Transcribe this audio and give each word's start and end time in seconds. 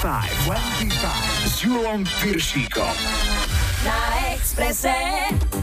25, 0.00 0.46
25 0.46 1.44
s 1.44 1.62
Julom 1.62 2.04
Piršíkom. 2.22 3.39
Na 3.80 3.96
Exprese. 4.36 4.92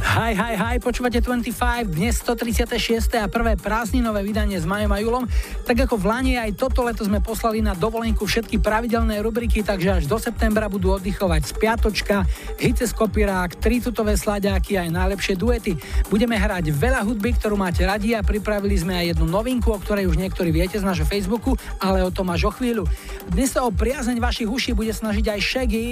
Hi, 0.02 0.34
hi, 0.34 0.58
hi, 0.58 0.76
počúvate 0.82 1.22
25, 1.22 1.86
dnes 1.86 2.18
136. 2.18 3.14
a 3.14 3.30
prvé 3.30 3.54
prázdninové 3.54 4.26
vydanie 4.26 4.58
s 4.58 4.66
Majom 4.66 4.90
a 4.90 4.98
Julom. 4.98 5.30
Tak 5.70 5.86
ako 5.86 6.02
v 6.02 6.06
Lani 6.10 6.34
aj 6.34 6.58
toto 6.58 6.82
leto 6.82 7.06
sme 7.06 7.22
poslali 7.22 7.62
na 7.62 7.78
dovolenku 7.78 8.26
všetky 8.26 8.58
pravidelné 8.58 9.22
rubriky, 9.22 9.62
takže 9.62 10.02
až 10.02 10.04
do 10.10 10.18
septembra 10.18 10.66
budú 10.66 10.98
oddychovať 10.98 11.42
z 11.46 11.52
piatočka, 11.62 12.26
hice 12.58 12.90
z 12.90 12.94
kopirák, 12.98 13.62
tri 13.62 13.78
tutové 13.86 14.18
slaďáky 14.18 14.82
aj 14.82 14.90
najlepšie 14.98 15.38
duety. 15.38 15.78
Budeme 16.10 16.42
hrať 16.42 16.74
veľa 16.74 17.06
hudby, 17.06 17.38
ktorú 17.38 17.54
máte 17.54 17.86
radi 17.86 18.18
a 18.18 18.26
pripravili 18.26 18.82
sme 18.82 18.98
aj 18.98 19.14
jednu 19.14 19.30
novinku, 19.30 19.70
o 19.70 19.78
ktorej 19.78 20.10
už 20.10 20.18
niektorí 20.18 20.50
viete 20.50 20.82
z 20.82 20.88
nášho 20.90 21.06
Facebooku, 21.06 21.54
ale 21.78 22.02
o 22.02 22.10
tom 22.10 22.34
až 22.34 22.50
o 22.50 22.52
chvíľu. 22.58 22.90
Dnes 23.30 23.54
sa 23.54 23.62
o 23.62 23.70
priazeň 23.70 24.18
vašich 24.18 24.50
uší 24.50 24.74
bude 24.74 24.90
snažiť 24.90 25.38
aj 25.38 25.40
Shaggy. 25.46 25.86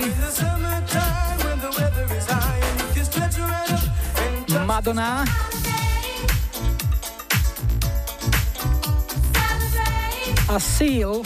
Madonna. 4.66 5.26
A 10.45 10.59
Seal. 10.59 11.22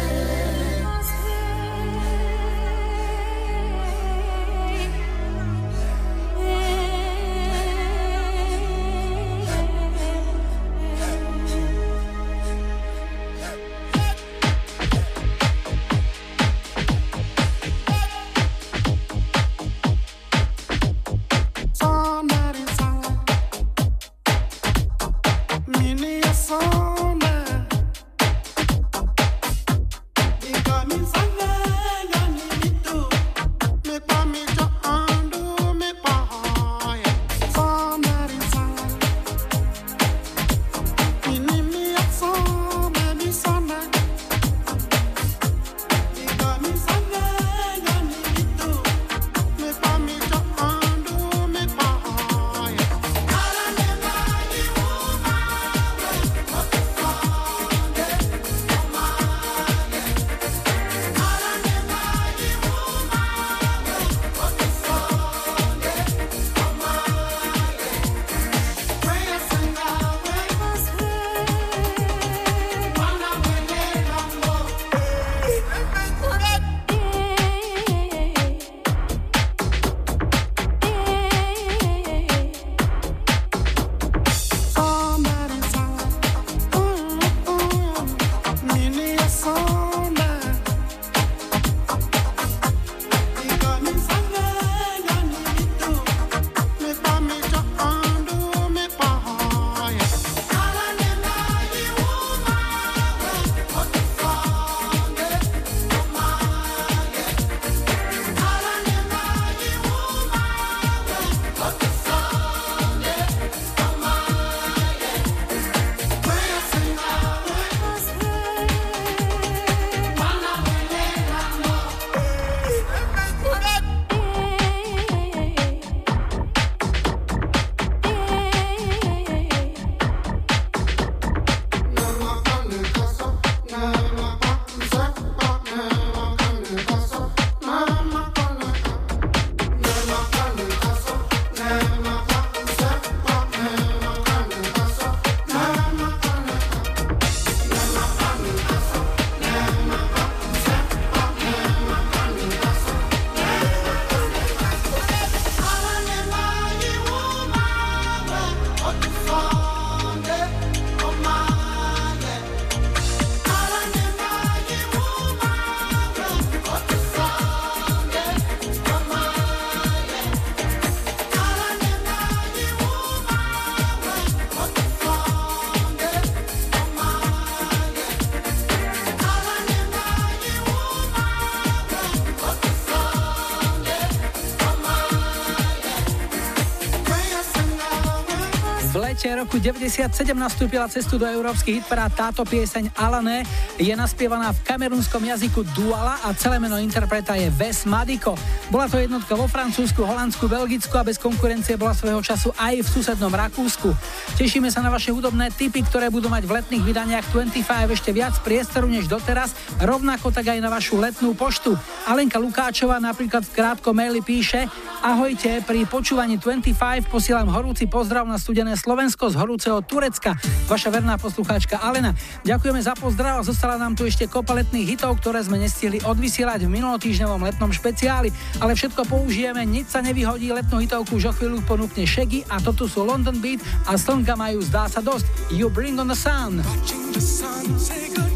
97 189.64 190.12
nastúpila 190.36 190.92
cestu 190.92 191.16
do 191.16 191.24
európskych 191.24 191.80
hitparád 191.80 192.12
táto 192.12 192.44
pieseň 192.44 192.92
Alané. 193.00 193.48
Je 193.80 193.96
naspievaná 193.96 194.52
v 194.52 194.60
kamerunskom 194.60 195.24
jazyku 195.24 195.64
Duala 195.72 196.20
a 196.20 196.36
celé 196.36 196.60
meno 196.60 196.76
interpreta 196.76 197.40
je 197.40 197.48
Ves 197.48 197.88
Madiko. 197.88 198.36
Bola 198.68 198.92
to 198.92 199.00
jednotka 199.00 199.32
vo 199.40 199.48
Francúzsku, 199.48 200.04
Holandsku, 200.04 200.52
Belgicku 200.52 200.92
a 201.00 201.08
bez 201.08 201.16
konkurencie 201.16 201.80
bola 201.80 201.96
svojho 201.96 202.20
času 202.20 202.52
aj 202.60 202.84
v 202.84 202.92
susednom 202.92 203.32
Rakúsku. 203.32 203.96
Tešíme 204.36 204.68
sa 204.68 204.84
na 204.84 204.92
vaše 204.92 205.16
hudobné 205.16 205.48
tipy, 205.56 205.80
ktoré 205.88 206.12
budú 206.12 206.28
mať 206.28 206.44
v 206.44 206.60
letných 206.60 206.84
vydaniach 206.84 207.26
25 207.32 207.64
ešte 207.96 208.12
viac 208.12 208.36
priestoru 208.44 208.92
než 208.92 209.08
doteraz, 209.08 209.56
rovnako 209.80 210.36
tak 210.36 210.52
aj 210.52 210.60
na 210.60 210.68
vašu 210.68 211.00
letnú 211.00 211.32
poštu. 211.40 211.80
Alenka 212.04 212.36
Lukáčová 212.36 213.00
napríklad 213.00 213.48
v 213.48 213.56
krátko 213.56 213.96
maili 213.96 214.20
píše 214.20 214.68
Ahojte, 215.04 215.60
pri 215.68 215.84
počúvaní 215.84 216.40
25 216.40 217.12
posielam 217.12 217.52
horúci 217.52 217.92
pozdrav 217.92 218.24
na 218.24 218.40
studené 218.40 218.80
Slovensko 218.80 219.28
z 219.28 219.36
horúceho 219.36 219.84
Turecka. 219.84 220.40
Vaša 220.72 220.96
verná 220.96 221.20
poslucháčka 221.20 221.76
Alena. 221.76 222.16
Ďakujeme 222.48 222.80
za 222.80 222.96
pozdrav 222.96 223.44
a 223.44 223.44
zostala 223.44 223.76
nám 223.76 224.00
tu 224.00 224.08
ešte 224.08 224.32
kopa 224.32 224.56
letných 224.56 224.96
hitov, 224.96 225.20
ktoré 225.20 225.44
sme 225.44 225.60
nestihli 225.60 226.00
odvysielať 226.08 226.64
v 226.64 226.80
minulotýždňovom 226.80 227.44
letnom 227.44 227.76
špeciáli, 227.76 228.32
ale 228.64 228.80
všetko 228.80 229.04
použijeme, 229.04 229.60
nič 229.68 229.92
sa 229.92 230.00
nevyhodí, 230.00 230.56
letnú 230.56 230.80
hitovku 230.80 231.20
už 231.20 231.30
o 231.30 231.34
chvíľu 231.36 231.60
ponúkne 231.68 232.08
Shaggy 232.08 232.48
a 232.48 232.64
toto 232.64 232.88
sú 232.88 233.04
London 233.04 233.44
Beat 233.44 233.60
a 233.92 234.00
slnka 234.00 234.40
majú 234.40 234.64
zdá 234.64 234.88
sa 234.88 235.04
dosť. 235.04 235.52
You 235.52 235.68
bring 235.68 236.00
on 236.00 236.08
the 236.08 236.16
sun. 236.16 236.64
The 237.12 237.20
shadows 237.20 237.92
away. 237.92 238.33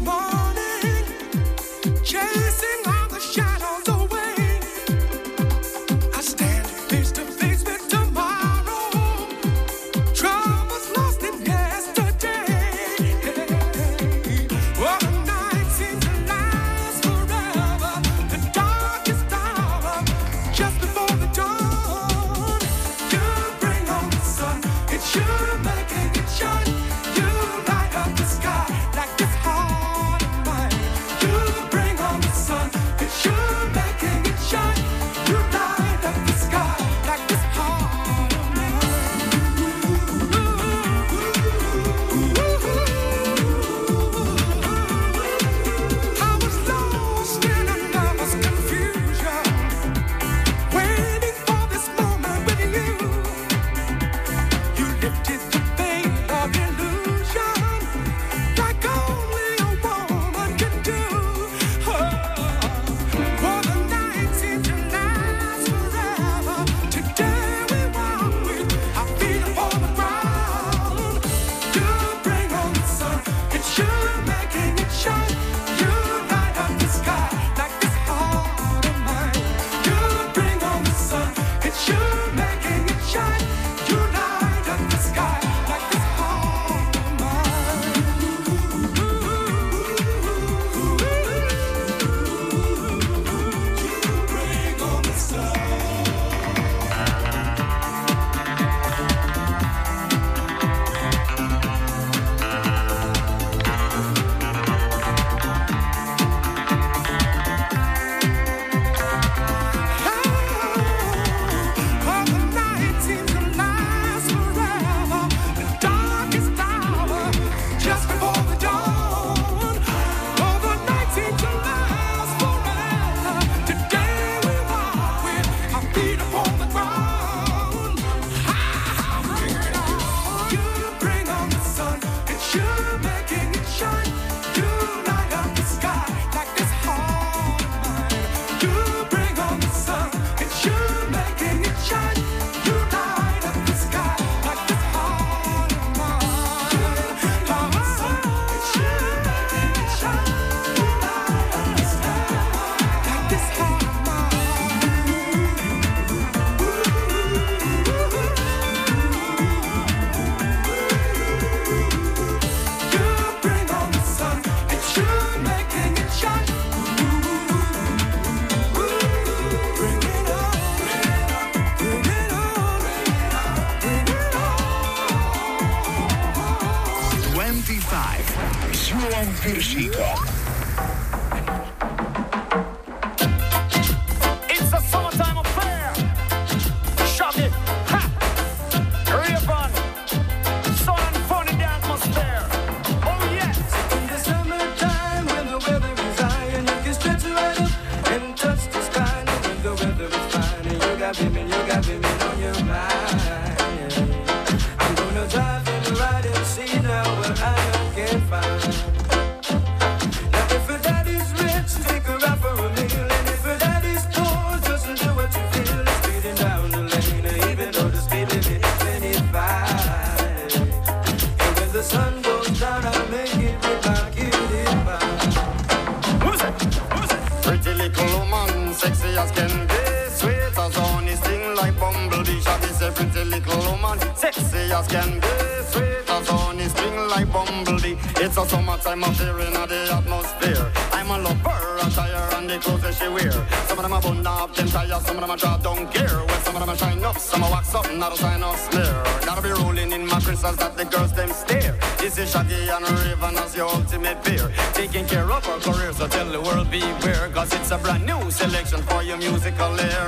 Valley 259.78 260.07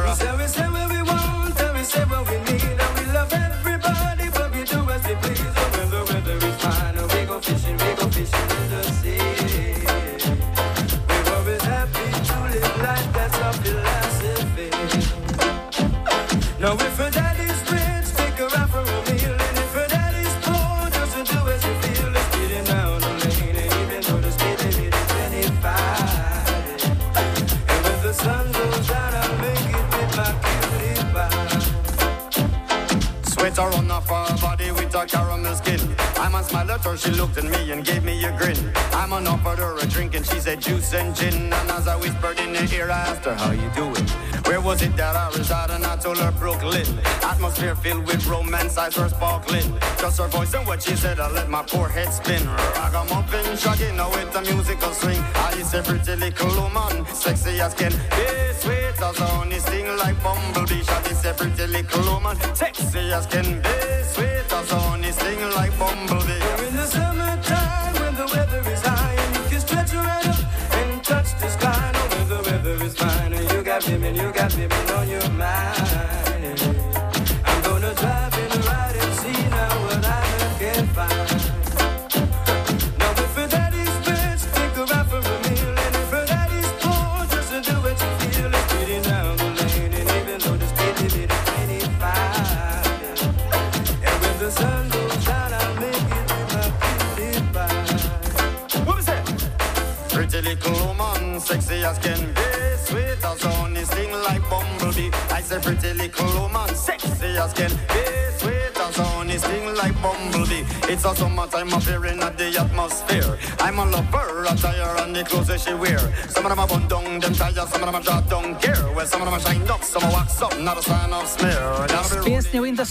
woman, 62.06 62.36
sexy 62.54 63.12
as 63.12 63.26
can 63.26 63.60
be. 63.62 63.79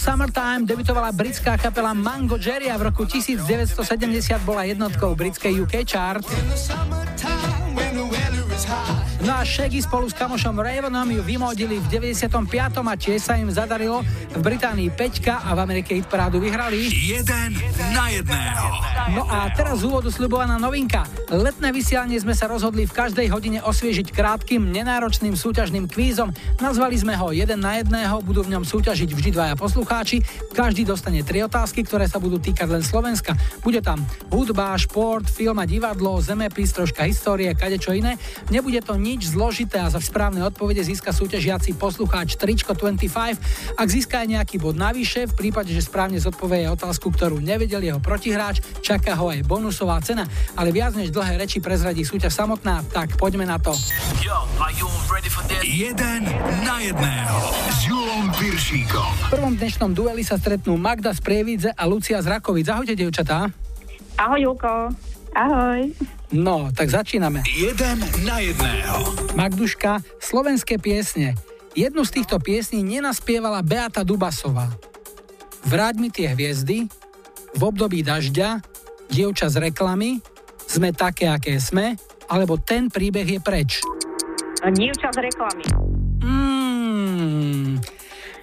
Summertime 0.00 0.64
debutovala 0.64 1.12
britská 1.12 1.60
kapela 1.60 1.92
Mango 1.92 2.40
Jerry 2.40 2.72
a 2.72 2.80
v 2.80 2.88
roku 2.88 3.04
1970 3.04 3.76
bola 4.48 4.64
jednotkou 4.64 5.12
britskej 5.12 5.60
UK 5.60 5.84
chart. 5.84 6.24
No 9.20 9.32
a 9.36 9.44
Shaggy 9.44 9.84
spolu 9.84 10.08
s 10.08 10.16
kamošom 10.16 10.56
Ravonom 10.56 11.04
ju 11.12 11.20
vymodili 11.20 11.76
v 11.76 11.86
95. 11.92 12.32
a 12.80 12.94
tiež 12.96 13.20
sa 13.20 13.36
im 13.36 13.52
zadarilo. 13.52 14.00
V 14.32 14.40
Británii 14.40 14.88
5 14.88 15.28
a 15.28 15.52
v 15.52 15.58
Amerike 15.60 15.92
hit 15.92 16.08
parádu 16.08 16.40
vyhrali. 16.40 16.88
Jeden 16.88 17.60
na 17.92 18.08
jedného. 18.08 18.66
No 19.12 19.28
a 19.28 19.52
teraz 19.52 19.84
z 19.84 19.92
úvodu 19.92 20.08
slubovaná 20.08 20.56
novinka. 20.56 21.04
Letné 21.30 21.70
vysielanie 21.70 22.18
sme 22.18 22.34
sa 22.34 22.50
rozhodli 22.50 22.90
v 22.90 22.96
každej 23.06 23.30
hodine 23.30 23.62
osviežiť 23.62 24.10
krátkým, 24.10 24.66
nenáročným 24.66 25.38
súťažným 25.38 25.86
kvízom. 25.86 26.34
Nazvali 26.58 26.98
sme 26.98 27.14
ho 27.14 27.30
jeden 27.30 27.62
na 27.62 27.78
jedného, 27.78 28.18
budú 28.18 28.42
v 28.42 28.58
ňom 28.58 28.66
súťažiť 28.66 29.06
vždy 29.14 29.30
dvaja 29.38 29.54
poslucháči. 29.54 30.26
Každý 30.50 30.82
dostane 30.82 31.22
tri 31.22 31.46
otázky, 31.46 31.86
ktoré 31.86 32.10
sa 32.10 32.18
budú 32.18 32.42
týkať 32.42 32.66
len 32.74 32.82
Slovenska. 32.82 33.38
Bude 33.62 33.78
tam 33.78 34.02
hudba, 34.34 34.74
šport, 34.74 35.22
film 35.30 35.62
a 35.62 35.70
divadlo, 35.70 36.18
zemepis, 36.18 36.74
troška 36.74 37.06
histórie, 37.06 37.54
kadečo 37.54 37.94
iné. 37.94 38.18
Nebude 38.50 38.82
to 38.82 38.98
nič 38.98 39.30
zložité 39.30 39.78
a 39.78 39.86
za 39.86 40.02
správne 40.02 40.42
odpovede 40.42 40.82
získa 40.82 41.14
súťažiaci 41.14 41.78
poslucháč 41.78 42.42
Tričko 42.42 42.74
25. 42.74 43.78
Ak 43.78 43.86
získa 43.86 44.26
aj 44.26 44.34
nejaký 44.34 44.58
bod 44.58 44.74
navyše, 44.74 45.30
v 45.30 45.46
prípade, 45.46 45.70
že 45.70 45.86
správne 45.86 46.18
zodpovie 46.18 46.66
otázku, 46.74 47.14
ktorú 47.14 47.38
nevedel 47.38 47.86
jeho 47.86 48.02
protihráč, 48.02 48.66
čaká 48.82 49.14
ho 49.14 49.30
aj 49.30 49.46
bonusová 49.46 50.02
cena. 50.02 50.26
Ale 50.58 50.74
viac 50.74 50.98
než 50.98 51.19
dlhé 51.20 51.36
reči 51.36 51.60
prezradí 51.60 52.00
súťaž 52.00 52.32
samotná, 52.32 52.80
tak 52.96 53.20
poďme 53.20 53.44
na 53.44 53.60
to. 53.60 53.76
Yo, 54.24 54.40
Jeden 55.60 56.24
na 56.64 56.80
jedného 56.80 57.40
s 57.68 57.78
Julom 57.84 58.32
Piršíkom. 58.40 59.28
V 59.28 59.36
prvom 59.36 59.52
dnešnom 59.52 59.92
dueli 59.92 60.24
sa 60.24 60.40
stretnú 60.40 60.80
Magda 60.80 61.12
z 61.12 61.20
Prievidze 61.20 61.70
a 61.76 61.84
Lucia 61.84 62.16
z 62.24 62.40
Rakovic. 62.40 62.64
Ahojte, 62.72 62.96
devčatá. 62.96 63.52
Ahoj, 64.16 64.40
Julko. 64.40 64.96
Ahoj. 65.36 65.92
No, 66.32 66.72
tak 66.72 66.88
začíname. 66.88 67.44
Jeden 67.52 68.00
na 68.24 68.40
jedného. 68.40 69.12
Magduška, 69.36 70.00
slovenské 70.24 70.80
piesne. 70.80 71.36
Jednu 71.76 72.08
z 72.08 72.16
týchto 72.16 72.40
piesní 72.40 72.80
nenaspievala 72.80 73.60
Beata 73.60 74.08
Dubasová. 74.08 74.72
Vráť 75.68 75.94
mi 76.00 76.08
tie 76.08 76.32
hviezdy, 76.32 76.88
v 77.52 77.60
období 77.60 78.00
dažďa, 78.00 78.64
dievča 79.12 79.52
z 79.52 79.68
reklamy, 79.68 80.24
sme 80.70 80.94
také, 80.94 81.26
aké 81.26 81.58
sme, 81.58 81.98
alebo 82.30 82.54
ten 82.54 82.86
príbeh 82.86 83.26
je 83.26 83.40
preč. 83.42 83.82
Dievča 84.62 85.10
z 85.10 85.18
reklamy. 85.18 85.66
Mm, 86.22 87.82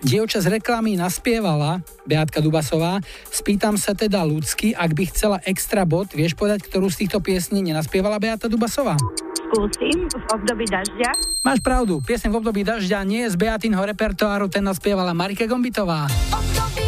Dievča 0.04 0.44
z 0.44 0.52
reklamy 0.60 1.00
naspievala, 1.00 1.80
Beatka 2.04 2.44
Dubasová. 2.44 3.00
Spýtam 3.32 3.80
sa 3.80 3.96
teda 3.96 4.28
ľudsky, 4.28 4.76
ak 4.76 4.92
by 4.92 5.04
chcela 5.08 5.38
extra 5.48 5.88
bod, 5.88 6.12
vieš 6.12 6.36
povedať, 6.36 6.68
ktorú 6.68 6.92
z 6.92 7.08
týchto 7.08 7.24
piesní 7.24 7.64
nenaspievala 7.64 8.20
Beata 8.20 8.52
Dubasová? 8.52 9.00
Skúsim 9.48 10.12
v 10.12 10.26
období 10.36 10.68
dažďa. 10.68 11.12
Máš 11.42 11.64
pravdu, 11.64 12.04
piesň 12.04 12.28
v 12.34 12.38
období 12.44 12.68
dažďa 12.68 13.00
nie 13.08 13.24
je 13.26 13.34
z 13.34 13.38
Beatinho 13.40 13.80
repertoáru, 13.80 14.52
ten 14.52 14.68
naspievala 14.68 15.16
Marika 15.16 15.48
Gombitová. 15.48 16.12
Období 16.36 16.87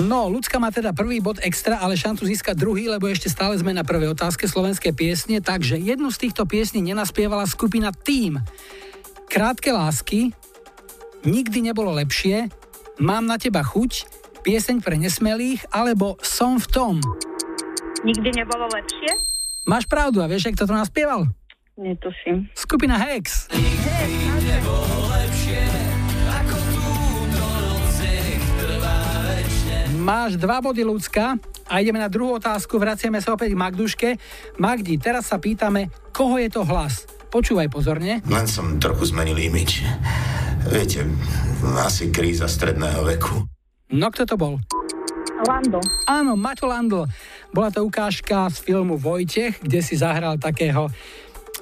No, 0.00 0.32
ľudská 0.32 0.56
má 0.56 0.72
teda 0.72 0.96
prvý 0.96 1.20
bod 1.20 1.36
extra, 1.44 1.76
ale 1.76 2.00
šancu 2.00 2.24
získať 2.24 2.56
druhý, 2.56 2.88
lebo 2.88 3.12
ešte 3.12 3.28
stále 3.28 3.60
sme 3.60 3.76
na 3.76 3.84
prvej 3.84 4.16
otázke 4.16 4.48
slovenské 4.48 4.96
piesne, 4.96 5.44
takže 5.44 5.76
jednu 5.76 6.08
z 6.08 6.28
týchto 6.28 6.48
piesní 6.48 6.80
nenaspievala 6.80 7.44
skupina 7.44 7.92
Team. 7.92 8.40
Krátke 9.28 9.68
lásky, 9.68 10.32
nikdy 11.28 11.68
nebolo 11.68 11.92
lepšie, 11.92 12.48
mám 13.04 13.28
na 13.28 13.36
teba 13.36 13.60
chuť, 13.60 14.08
pieseň 14.40 14.80
pre 14.80 14.96
nesmelých, 14.96 15.68
alebo 15.68 16.16
som 16.24 16.56
v 16.56 16.66
tom. 16.72 16.94
Nikdy 18.00 18.32
nebolo 18.32 18.72
lepšie? 18.72 19.12
Máš 19.68 19.84
pravdu 19.86 20.24
a 20.24 20.26
vieš, 20.26 20.50
kto 20.56 20.66
to 20.66 20.74
naspieval? 20.74 21.28
Netuším. 21.76 22.48
Skupina 22.56 22.96
Hex. 22.96 23.48
Máš 30.02 30.34
dva 30.34 30.58
body 30.58 30.82
ľudská 30.82 31.38
a 31.70 31.78
ideme 31.78 32.02
na 32.02 32.10
druhú 32.10 32.34
otázku, 32.34 32.74
vraciame 32.74 33.22
sa 33.22 33.38
opäť 33.38 33.54
k 33.54 33.60
Magduške. 33.62 34.08
Magdi, 34.58 34.98
teraz 34.98 35.30
sa 35.30 35.38
pýtame, 35.38 35.94
koho 36.10 36.42
je 36.42 36.50
to 36.50 36.66
hlas? 36.66 37.06
Počúvaj 37.30 37.70
pozorne. 37.70 38.18
Len 38.26 38.46
som 38.50 38.82
trochu 38.82 39.14
zmenil 39.14 39.38
imič. 39.38 39.86
Viete, 40.66 41.06
asi 41.78 42.10
kríza 42.10 42.50
stredného 42.50 43.06
veku. 43.14 43.46
No 43.94 44.10
kto 44.10 44.26
to 44.26 44.34
bol? 44.34 44.58
Lando. 45.46 45.78
Áno, 46.10 46.34
Maťo 46.34 46.66
Landl. 46.66 47.06
Bola 47.54 47.70
to 47.70 47.86
ukážka 47.86 48.50
z 48.50 48.58
filmu 48.58 48.98
Vojtech, 48.98 49.62
kde 49.62 49.86
si 49.86 49.94
zahral 49.94 50.34
takého 50.34 50.90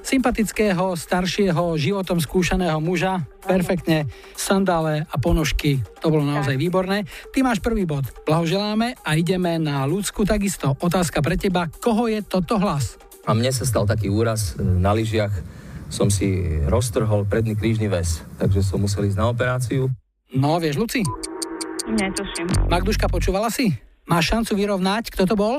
sympatického, 0.02 0.96
staršieho, 0.96 1.76
životom 1.76 2.18
skúšaného 2.20 2.78
muža. 2.80 3.24
Perfektne, 3.40 4.08
sandále 4.36 5.08
a 5.08 5.16
ponožky. 5.16 5.80
To 6.04 6.12
bolo 6.12 6.24
naozaj 6.24 6.56
výborné. 6.56 7.08
Ty 7.32 7.44
máš 7.44 7.60
prvý 7.64 7.88
bod. 7.88 8.04
Blahoželáme 8.24 8.96
a 9.00 9.10
ideme 9.16 9.56
na 9.56 9.84
ľudskú 9.88 10.28
takisto. 10.28 10.76
Otázka 10.80 11.24
pre 11.24 11.36
teba. 11.40 11.68
Koho 11.80 12.08
je 12.08 12.20
toto 12.24 12.60
hlas? 12.60 13.00
A 13.28 13.36
mne 13.36 13.52
sa 13.52 13.68
stal 13.68 13.84
taký 13.84 14.08
úraz 14.08 14.56
e, 14.56 14.64
na 14.64 14.96
lyžiach. 14.96 15.32
Som 15.90 16.06
si 16.06 16.38
roztrhol 16.70 17.26
predný 17.26 17.58
krížny 17.58 17.90
väz, 17.90 18.22
takže 18.38 18.62
som 18.62 18.78
musel 18.78 19.10
ísť 19.10 19.18
na 19.18 19.26
operáciu. 19.26 19.90
No, 20.30 20.62
vieš, 20.62 20.78
Luci? 20.78 21.02
Netuším. 21.90 22.70
Magduška, 22.70 23.10
počúvala 23.10 23.50
si? 23.50 23.74
Máš 24.06 24.30
šancu 24.30 24.54
vyrovnať, 24.54 25.10
kto 25.10 25.26
to 25.26 25.34
bol? 25.34 25.58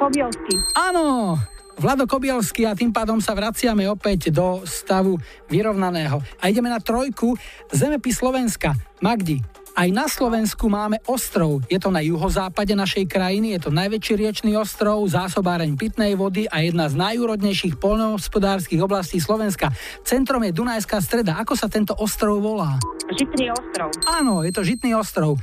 Kobielsky. 0.00 0.56
Áno, 0.72 1.36
Vlado 1.78 2.10
Kobielsky 2.10 2.66
a 2.66 2.74
tým 2.74 2.90
pádom 2.90 3.22
sa 3.22 3.38
vraciame 3.38 3.86
opäť 3.86 4.34
do 4.34 4.66
stavu 4.66 5.14
vyrovnaného. 5.46 6.18
A 6.42 6.50
ideme 6.50 6.66
na 6.66 6.82
trojku. 6.82 7.38
Zemepis 7.70 8.18
Slovenska. 8.18 8.74
Magdi, 8.98 9.38
aj 9.78 9.94
na 9.94 10.10
Slovensku 10.10 10.66
máme 10.66 10.98
ostrov. 11.06 11.62
Je 11.70 11.78
to 11.78 11.94
na 11.94 12.02
juhozápade 12.02 12.74
našej 12.74 13.06
krajiny, 13.06 13.54
je 13.54 13.60
to 13.62 13.70
najväčší 13.70 14.18
riečný 14.18 14.58
ostrov, 14.58 15.06
zásobáreň 15.06 15.78
pitnej 15.78 16.18
vody 16.18 16.50
a 16.50 16.66
jedna 16.66 16.90
z 16.90 16.98
najúrodnejších 16.98 17.78
poľnohospodárskych 17.78 18.82
oblastí 18.82 19.22
Slovenska. 19.22 19.70
Centrom 20.02 20.42
je 20.42 20.50
Dunajská 20.50 20.98
streda. 20.98 21.38
Ako 21.38 21.54
sa 21.54 21.70
tento 21.70 21.94
ostrov 21.94 22.42
volá? 22.42 22.74
Žitný 23.06 23.54
ostrov. 23.54 23.94
Áno, 24.02 24.42
je 24.42 24.50
to 24.50 24.66
Žitný 24.66 24.98
ostrov. 24.98 25.38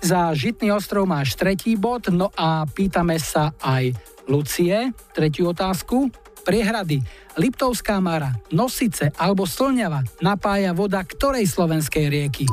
Za 0.00 0.32
Žitný 0.32 0.72
ostrov 0.72 1.04
máš 1.04 1.36
tretí 1.36 1.76
bod, 1.76 2.08
no 2.08 2.32
a 2.32 2.64
pýtame 2.64 3.20
sa 3.20 3.52
aj 3.60 4.15
Lucie, 4.26 4.92
tretiu 5.14 5.50
otázku. 5.54 6.10
Priehrady, 6.46 7.02
Liptovská 7.34 7.98
Mara, 7.98 8.30
Nosice 8.54 9.10
alebo 9.18 9.50
Slňava 9.50 10.06
napája 10.22 10.70
voda 10.70 11.02
ktorej 11.02 11.42
slovenskej 11.50 12.06
rieky? 12.06 12.46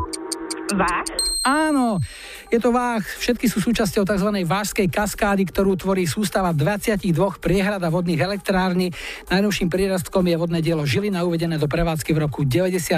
Vách. 0.74 1.24
Áno, 1.44 2.00
je 2.48 2.56
to 2.56 2.72
váh. 2.72 3.04
Všetky 3.04 3.52
sú 3.52 3.60
súčasťou 3.60 4.08
tzv. 4.08 4.30
vážskej 4.48 4.88
kaskády, 4.88 5.44
ktorú 5.52 5.76
tvorí 5.76 6.08
sústava 6.08 6.56
22 6.56 7.12
priehrad 7.44 7.84
a 7.84 7.92
vodných 7.92 8.24
elektrární. 8.24 8.96
Najnovším 9.28 9.68
prírastkom 9.68 10.24
je 10.24 10.40
vodné 10.40 10.64
dielo 10.64 10.88
Žilina, 10.88 11.28
uvedené 11.28 11.60
do 11.60 11.68
prevádzky 11.68 12.16
v 12.16 12.20
roku 12.24 12.48
97. 12.48 12.96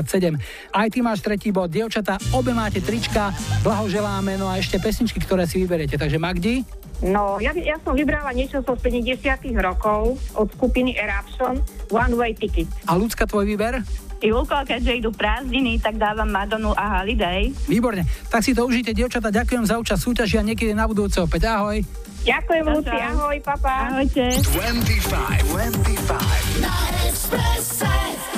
Aj 0.72 0.88
ty 0.94 1.00
máš 1.02 1.26
tretí 1.26 1.50
bod. 1.50 1.74
Dievčatá, 1.74 2.22
obe 2.38 2.54
máte 2.54 2.86
trička, 2.86 3.34
blahoželáme, 3.66 4.38
no 4.38 4.46
a 4.46 4.62
ešte 4.62 4.78
pesničky, 4.78 5.18
ktoré 5.26 5.50
si 5.50 5.58
vyberiete. 5.66 5.98
Takže 5.98 6.22
Magdi? 6.22 6.85
No, 7.04 7.42
ja, 7.44 7.52
ja 7.52 7.76
som 7.84 7.92
vybrala 7.92 8.32
niečo 8.32 8.64
zo 8.64 8.74
70 8.80 9.20
rokov 9.60 10.16
od 10.38 10.48
skupiny 10.56 10.96
Eruption 10.96 11.60
One 11.92 12.16
Way 12.16 12.32
Ticket. 12.40 12.72
A 12.88 12.96
ľudská 12.96 13.28
tvoj 13.28 13.44
výber? 13.44 13.84
Julko, 14.24 14.56
keďže 14.64 15.06
idú 15.06 15.12
prázdniny, 15.12 15.78
tak 15.84 16.00
dávam 16.00 16.26
Madonu 16.32 16.72
a 16.74 17.00
Holiday. 17.00 17.52
Výborne. 17.68 18.08
Tak 18.32 18.42
si 18.42 18.56
to 18.56 18.66
užite, 18.66 18.96
dievčatá. 18.96 19.30
Ďakujem 19.30 19.68
za 19.68 19.76
účasť 19.78 20.02
súťaži 20.02 20.36
a 20.40 20.44
niekedy 20.48 20.72
na 20.72 20.88
budúce 20.88 21.20
opäť. 21.20 21.52
Ahoj. 21.52 21.84
Ďakujem, 22.26 22.66
Luci, 22.66 22.90
ahoj, 22.90 23.38
papa. 23.46 23.74
Ahojte. 23.94 24.34
25, 24.50 25.46
25. 25.54 26.66
Na 26.66 26.74
Expresse. 27.06 28.35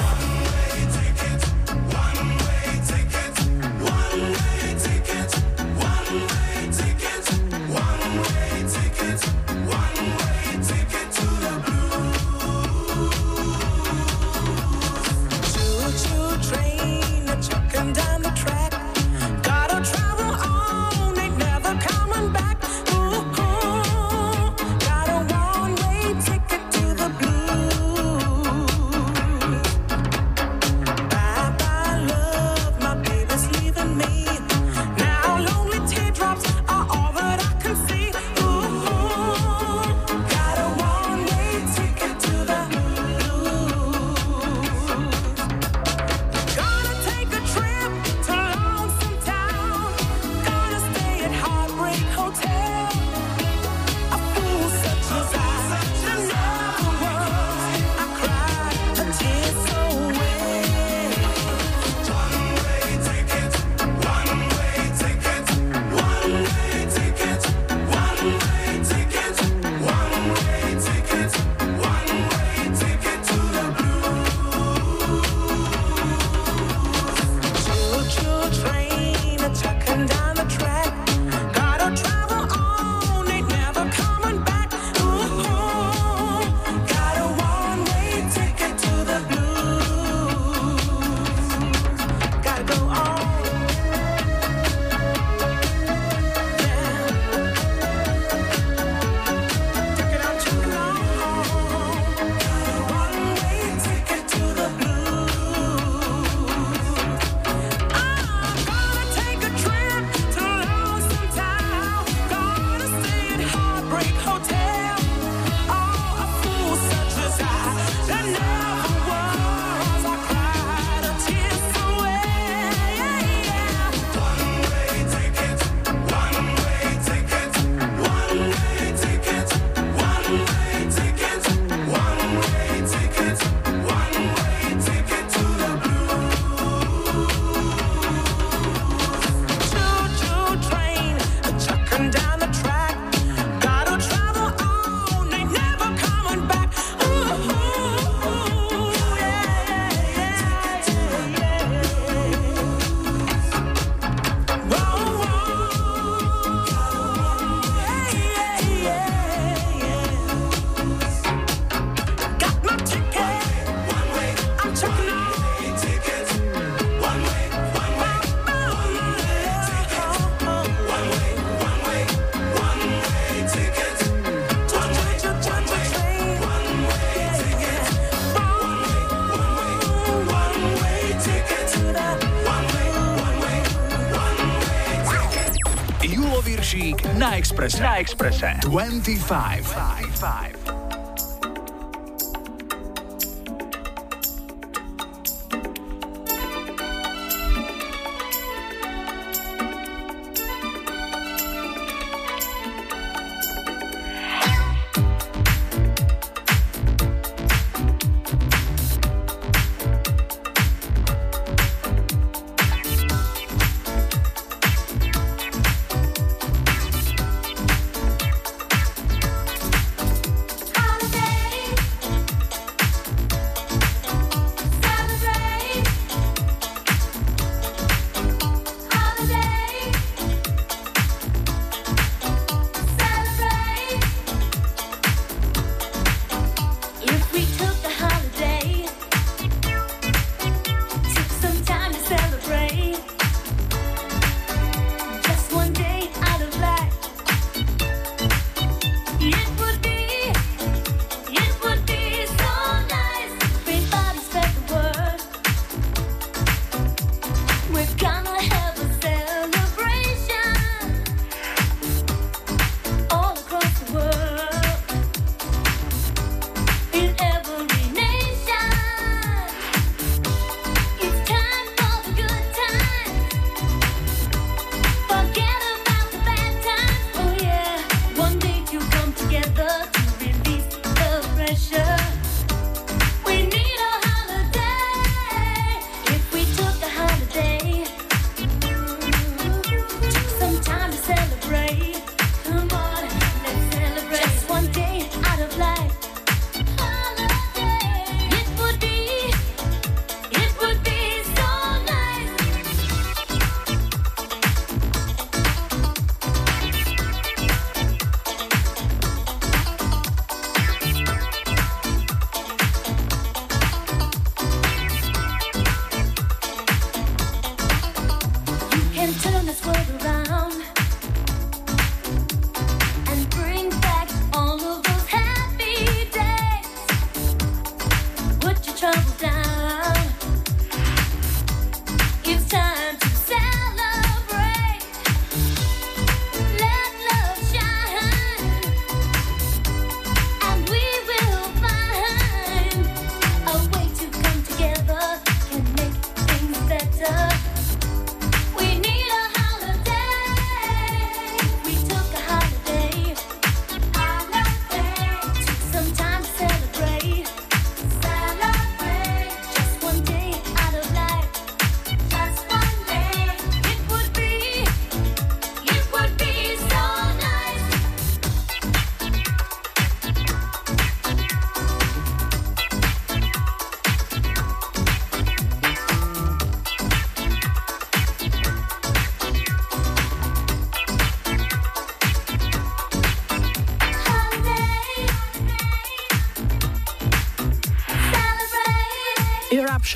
Na 187.75 187.75
Exprese. 187.75 187.81
Na 187.81 187.99
Exprese. 187.99 188.59
25. 188.61 188.61
25. 188.61 189.66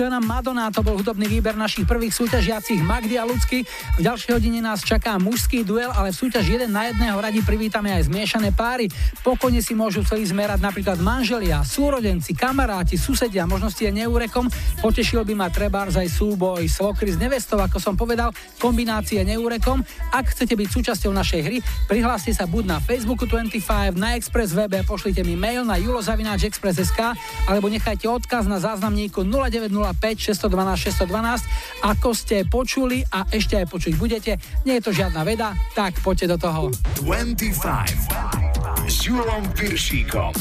A 0.02 0.18
Madonna 0.18 0.74
to 0.74 0.82
bol 0.82 0.98
hudobný 0.98 1.30
výber 1.30 1.54
našich 1.54 1.86
prvých 1.86 2.10
súťažiacich 2.10 2.82
Magdy 2.82 3.22
a 3.22 3.24
Lucky. 3.30 3.62
V 3.62 4.02
ďalšej 4.02 4.34
hodine 4.34 4.58
nás 4.58 4.82
čaká 4.82 5.22
mužský 5.22 5.62
duel, 5.62 5.94
ale 5.94 6.10
v 6.10 6.18
súťaž 6.26 6.58
jeden 6.58 6.74
na 6.74 6.90
jedného 6.90 7.14
radi 7.22 7.46
privítame 7.46 7.94
aj 7.94 8.10
zmiešané 8.10 8.50
páry. 8.50 8.90
Pokojne 9.22 9.62
si 9.62 9.78
môžu 9.78 10.02
celý 10.02 10.26
zmerať 10.26 10.58
napríklad 10.58 10.98
manželia, 10.98 11.62
súrodenci, 11.62 12.34
kamaráti, 12.34 12.98
susedia, 12.98 13.46
možno 13.46 13.70
ste 13.70 13.94
neúrekom. 13.94 14.50
Potešil 14.82 15.22
by 15.22 15.38
ma 15.38 15.54
trebárs 15.54 15.94
aj 15.94 16.10
súboj 16.10 16.66
svokry 16.66 17.14
s 17.14 17.22
nevestou, 17.22 17.62
ako 17.62 17.78
som 17.78 17.94
povedal, 17.94 18.34
kombinácie 18.62 19.26
neúrekom. 19.26 19.82
Ak 20.13 20.30
chcete 20.38 20.54
byť 20.54 20.69
súčasťou 20.69 21.10
našej 21.10 21.41
hry, 21.41 21.58
prihláste 21.89 22.30
sa 22.30 22.45
buď 22.45 22.63
na 22.69 22.78
Facebooku 22.78 23.26
25, 23.26 23.97
na 23.97 24.13
Express 24.13 24.54
webe, 24.54 24.86
pošlite 24.86 25.26
mi 25.26 25.34
mail 25.34 25.65
na 25.65 25.82
julozavináčexpress.sk 25.82 27.17
alebo 27.50 27.65
nechajte 27.65 28.06
odkaz 28.06 28.45
na 28.45 28.62
záznamníku 28.62 29.26
0905 29.26 30.38
612 30.38 30.93
612. 31.02 31.89
Ako 31.89 32.13
ste 32.13 32.45
počuli 32.45 33.02
a 33.10 33.26
ešte 33.34 33.58
aj 33.58 33.65
počuť 33.65 33.97
budete, 33.97 34.38
nie 34.69 34.78
je 34.78 34.84
to 34.86 34.93
žiadna 34.93 35.26
veda, 35.26 35.58
tak 35.74 35.97
poďte 36.06 36.30
do 36.30 36.38
toho. 36.38 36.69
25 37.02 38.86
s 38.86 38.95
Julom 39.10 39.41
Piršíkom. 39.58 40.38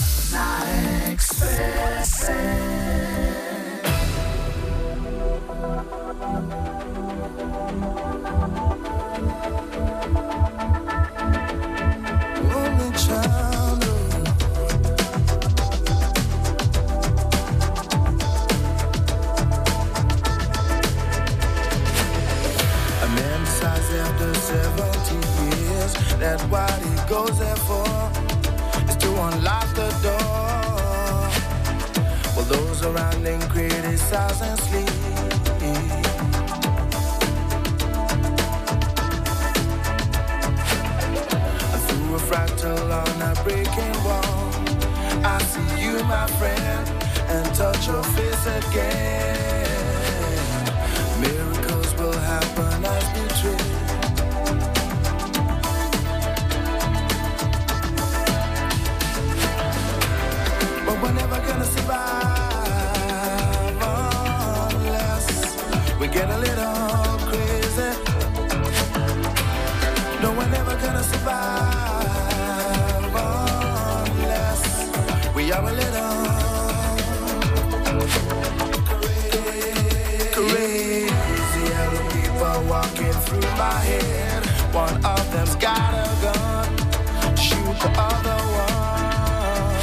Only 2.30 2.79
at 47.80 47.86
your 47.86 48.02
face 48.02 48.46
again. 48.46 49.66
Miracles 51.20 51.94
will 51.94 52.12
happen 52.12 52.84
as 52.84 53.04
we 53.14 53.22
dream. 53.40 53.56
But 60.86 60.96
we're 61.02 61.12
never 61.12 61.40
gonna 61.46 61.64
survive 61.64 62.60
unless 64.74 65.28
we 66.00 66.06
get 66.08 66.28
a 66.28 66.38
little 66.38 67.18
crazy. 67.30 67.92
No, 70.22 70.28
we're 70.32 70.50
never 70.50 70.74
gonna 70.76 71.02
survive 71.02 72.34
unless 74.10 74.62
we 75.34 75.52
are 75.52 75.64
a 75.64 75.72
little. 75.72 75.89
Through 83.30 83.56
my 83.56 83.78
head. 83.90 84.44
One 84.74 84.96
of 85.04 85.32
them's 85.32 85.54
got 85.54 85.92
a 85.94 86.08
gun. 86.24 86.68
Shoot 87.36 87.76
the 87.84 87.90
other 88.10 88.38
one. 88.66 89.76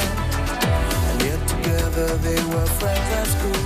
And 1.08 1.22
yet 1.22 1.40
together 1.48 2.08
they 2.26 2.40
were 2.52 2.66
friends 2.78 3.10
at 3.20 3.26
school. 3.26 3.57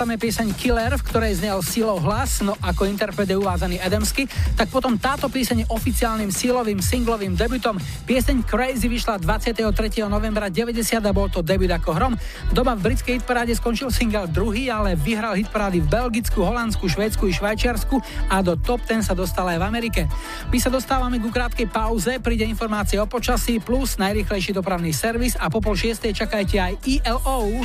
Nerátame 0.00 0.16
pieseň 0.16 0.56
Killer, 0.56 0.96
v 0.96 1.04
ktorej 1.12 1.44
znel 1.44 1.60
silou 1.60 2.00
hlas, 2.00 2.40
no 2.40 2.56
ako 2.64 2.88
interpret 2.88 3.28
je 3.28 3.36
uvádzaný 3.36 3.84
Adamsky, 3.84 4.24
tak 4.56 4.72
potom 4.72 4.96
táto 4.96 5.28
pieseň 5.28 5.68
oficiálnym 5.68 6.32
silovým 6.32 6.80
singlovým 6.80 7.36
debutom. 7.36 7.76
Pieseň 8.08 8.48
Crazy 8.48 8.88
vyšla 8.88 9.20
23. 9.20 9.60
novembra 10.08 10.48
90 10.48 10.80
a 11.04 11.12
bol 11.12 11.28
to 11.28 11.44
debut 11.44 11.68
ako 11.68 11.92
hrom. 11.92 12.16
Doma 12.48 12.72
v 12.80 12.88
britskej 12.88 13.20
hitparáde 13.20 13.52
skončil 13.52 13.92
single 13.92 14.24
druhý, 14.24 14.72
ale 14.72 14.96
vyhral 14.96 15.36
hitparády 15.36 15.84
v 15.84 15.92
Belgicku, 15.92 16.48
Holandsku, 16.48 16.88
Švédsku 16.88 17.28
i 17.28 17.36
Švajčiarsku 17.36 18.00
a 18.32 18.40
do 18.40 18.56
top 18.56 18.80
10 18.88 19.04
sa 19.04 19.12
dostal 19.12 19.52
aj 19.52 19.60
v 19.60 19.68
Amerike. 19.68 20.02
My 20.48 20.56
sa 20.56 20.72
dostávame 20.72 21.20
ku 21.20 21.28
krátkej 21.28 21.68
pauze, 21.68 22.16
príde 22.24 22.48
informácie 22.48 22.96
o 22.96 23.04
počasí 23.04 23.60
plus 23.60 24.00
najrychlejší 24.00 24.56
dopravný 24.56 24.96
servis 24.96 25.36
a 25.36 25.52
po 25.52 25.60
pol 25.60 25.76
čakajte 25.76 26.56
aj 26.56 26.88
ILO. 26.88 27.60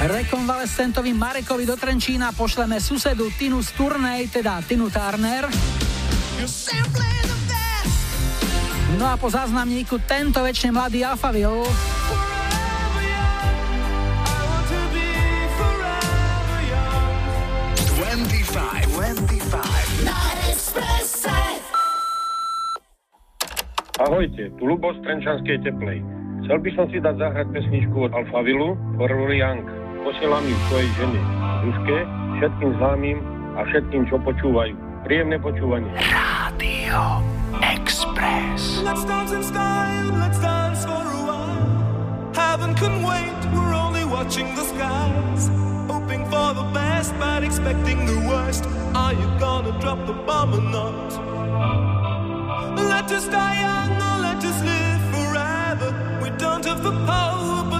Rekonvalescentovi 0.00 1.12
Marekovi 1.12 1.68
do 1.68 1.76
Trenčína 1.76 2.32
pošleme 2.32 2.80
susedu 2.80 3.28
Tinu 3.36 3.60
z 3.60 3.68
turnej, 3.76 4.32
teda 4.32 4.64
Tinu 4.64 4.88
Turner. 4.88 5.44
No 8.96 9.04
a 9.04 9.20
po 9.20 9.28
záznamníku 9.28 10.00
tento 10.08 10.40
väčšine 10.40 10.72
mladý 10.72 11.04
Alphaville. 11.04 11.68
25, 18.08 18.88
25. 18.96 20.08
Na 20.08 20.16
Expresse. 20.48 21.40
Ahojte, 24.00 24.48
tu 24.56 24.62
Lubo 24.64 24.96
z 24.96 24.98
Trenčanskej 25.04 25.60
teplej. 25.60 26.00
Chcel 26.48 26.56
by 26.64 26.70
som 26.72 26.88
si 26.88 27.04
dať 27.04 27.20
zahrať 27.20 27.46
pesničku 27.52 28.08
od 28.08 28.12
Alfavilu 28.16 28.72
Forever 28.96 29.28
Young. 29.28 29.79
Posielam 30.00 30.44
ju 30.48 30.56
svojej 30.68 30.88
žene 30.96 31.20
Zuzke, 31.60 31.98
všetkým 32.40 32.70
známym 32.80 33.18
a 33.52 33.60
všetkým, 33.68 34.08
čo 34.08 34.16
počúvajú. 34.24 34.72
Príjemné 35.04 35.36
počúvanie. 35.36 35.92
Radio 36.12 37.20
Express. 37.60 38.80
Let's 38.80 39.04
dance 39.04 39.32
in 39.32 39.44
style, 39.44 40.08
let's 40.16 40.40
dance 40.40 40.88
for 40.88 41.04
a 41.04 41.20
while. 41.24 41.68
Heaven 42.32 42.72
can 42.80 43.04
wait, 43.04 43.36
we're 43.52 43.76
only 43.76 44.08
watching 44.08 44.48
the 44.56 44.64
skies. 44.64 45.52
Hoping 45.84 46.24
for 46.32 46.56
the 46.56 46.64
best, 46.72 47.12
but 47.20 47.44
expecting 47.44 48.08
the 48.08 48.16
worst. 48.24 48.64
Are 48.96 49.12
you 49.12 49.28
gonna 49.36 49.76
drop 49.84 50.00
the 50.08 50.16
bomb 50.24 50.56
or 50.56 50.64
not? 50.64 51.12
Let 52.76 53.12
us 53.12 53.28
die 53.28 53.60
young 53.60 53.92
or 54.00 54.16
let 54.24 54.40
us 54.40 54.58
live 54.64 55.02
forever. 55.12 55.88
We 56.24 56.32
don't 56.40 56.64
have 56.64 56.80
the 56.80 56.92
power, 57.04 57.64
but 57.68 57.79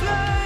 Play. 0.00 0.45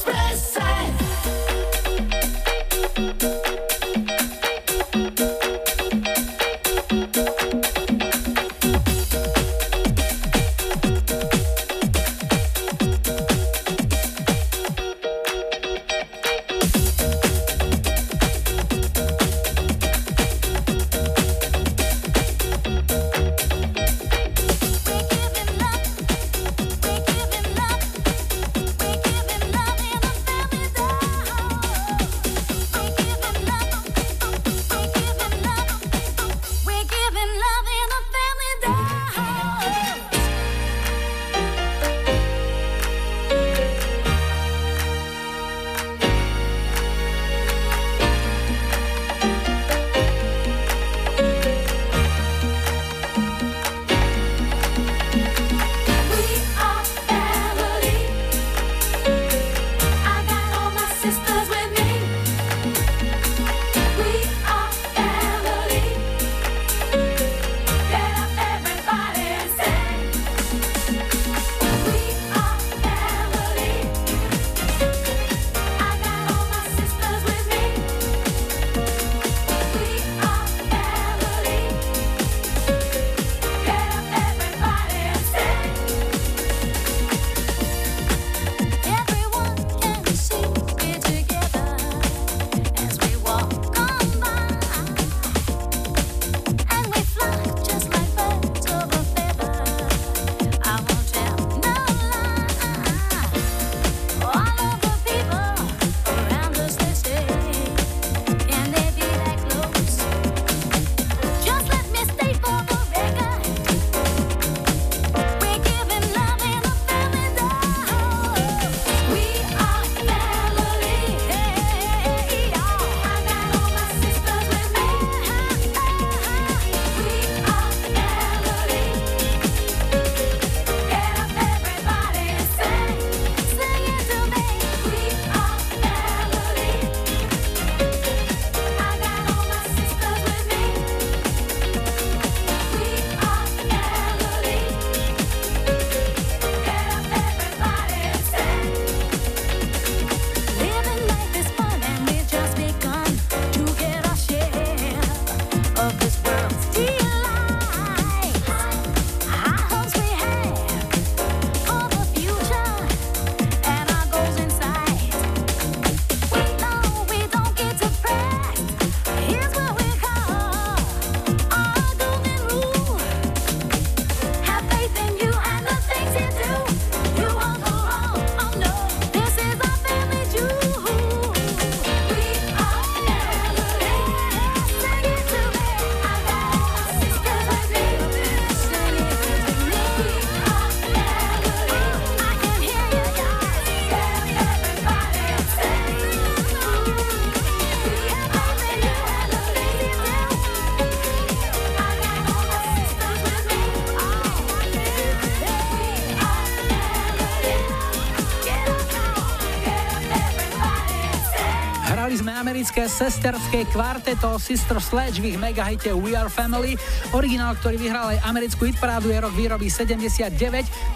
sme 212.81 212.89
americké 212.89 213.13
sesterské 213.13 213.59
kvarteto 213.69 214.41
Sister 214.41 214.81
Sledge 214.81 215.21
v 215.21 215.29
ich 215.29 215.37
megahite 215.37 215.93
We 215.93 216.17
Are 216.17 216.33
Family. 216.33 216.73
Originál, 217.13 217.53
ktorý 217.61 217.77
vyhral 217.77 218.17
aj 218.17 218.25
americkú 218.25 218.65
hitparádu 218.65 219.13
je 219.13 219.21
rok 219.21 219.29
výroby 219.37 219.69
79. 219.69 220.33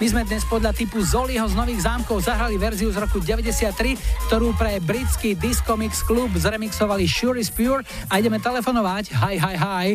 My 0.02 0.06
sme 0.10 0.26
dnes 0.26 0.42
podľa 0.50 0.74
typu 0.74 1.06
Zoliho 1.06 1.46
z 1.46 1.54
Nových 1.54 1.86
zámkov 1.86 2.26
zahrali 2.26 2.58
verziu 2.58 2.90
z 2.90 2.98
roku 2.98 3.22
93, 3.22 4.02
ktorú 4.26 4.58
pre 4.58 4.82
britský 4.82 5.38
Disco 5.38 5.78
Mix 5.78 6.02
Club 6.02 6.34
zremixovali 6.34 7.06
Sure 7.06 7.38
is 7.38 7.54
Pure 7.54 7.86
a 8.10 8.18
ideme 8.18 8.42
telefonovať. 8.42 9.14
Hi, 9.22 9.38
hi, 9.38 9.54
hi. 9.54 9.88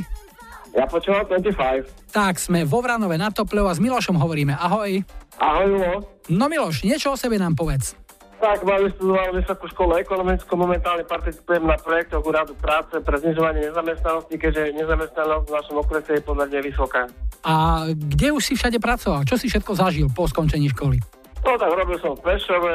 Ja 0.70 0.86
počúvam 0.86 1.26
25. 1.26 2.14
Tak, 2.14 2.38
sme 2.38 2.62
vo 2.62 2.86
Vranove 2.86 3.18
na 3.18 3.34
Topľov 3.34 3.66
a 3.66 3.74
s 3.74 3.82
Milošom 3.82 4.14
hovoríme. 4.14 4.54
Ahoj. 4.54 5.02
Ahoj, 5.42 5.66
Julo. 5.66 6.06
No 6.30 6.46
Miloš, 6.46 6.86
niečo 6.86 7.10
o 7.10 7.18
sebe 7.18 7.34
nám 7.34 7.58
povedz. 7.58 7.98
Tak, 8.40 8.64
mám 8.64 8.80
vystudoval 8.80 9.36
vysokú 9.36 9.68
školu 9.68 9.92
ekonomickú, 10.00 10.56
momentálne 10.56 11.04
participujem 11.04 11.60
na 11.60 11.76
projektoch 11.76 12.24
úradu 12.24 12.56
práce 12.56 12.96
pre 12.96 13.20
znižovanie 13.20 13.68
nezamestnanosti, 13.68 14.32
keďže 14.32 14.80
nezamestnanosť 14.80 15.44
v 15.44 15.52
našom 15.52 15.76
okrese 15.76 16.10
je 16.16 16.22
pomerne 16.24 16.60
vysoká. 16.64 17.04
A 17.44 17.84
kde 17.92 18.32
už 18.32 18.40
si 18.40 18.56
všade 18.56 18.80
pracoval? 18.80 19.28
Čo 19.28 19.36
si 19.36 19.52
všetko 19.52 19.76
zažil 19.76 20.08
po 20.08 20.24
skončení 20.24 20.72
školy? 20.72 20.96
No 21.44 21.52
tak 21.56 21.68
robil 21.68 22.00
som 22.00 22.16
v 22.16 22.20
Prešove, 22.24 22.74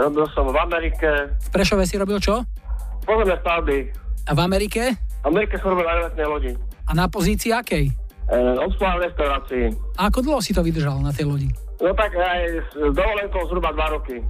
robil 0.00 0.26
som 0.32 0.48
v 0.48 0.56
Amerike, 0.56 1.08
V 1.28 1.48
Prešove 1.52 1.84
si 1.84 2.00
robil 2.00 2.16
čo? 2.16 2.40
pozemné 3.04 3.36
stavby. 3.44 3.92
A 4.24 4.32
v 4.32 4.40
Amerike? 4.40 4.96
V 4.96 5.26
Amerike 5.28 5.60
som 5.60 5.76
robil 5.76 5.84
na 5.84 6.08
lodi. 6.24 6.56
A 6.88 6.96
na 6.96 7.04
pozícii 7.04 7.52
akej? 7.52 7.92
E, 8.24 8.36
obsluha 8.56 8.96
v 8.96 9.12
restaurácii. 9.12 9.64
A 10.00 10.08
ako 10.08 10.24
dlho 10.24 10.40
si 10.40 10.56
to 10.56 10.64
vydržal 10.64 10.96
na 11.04 11.12
tej 11.12 11.28
lodi? 11.28 11.52
No 11.84 11.92
tak 11.92 12.16
aj 12.16 12.40
s 12.64 12.72
dovolenkou 12.72 13.44
zhruba 13.44 13.76
dva 13.76 13.92
roky. 13.92 14.24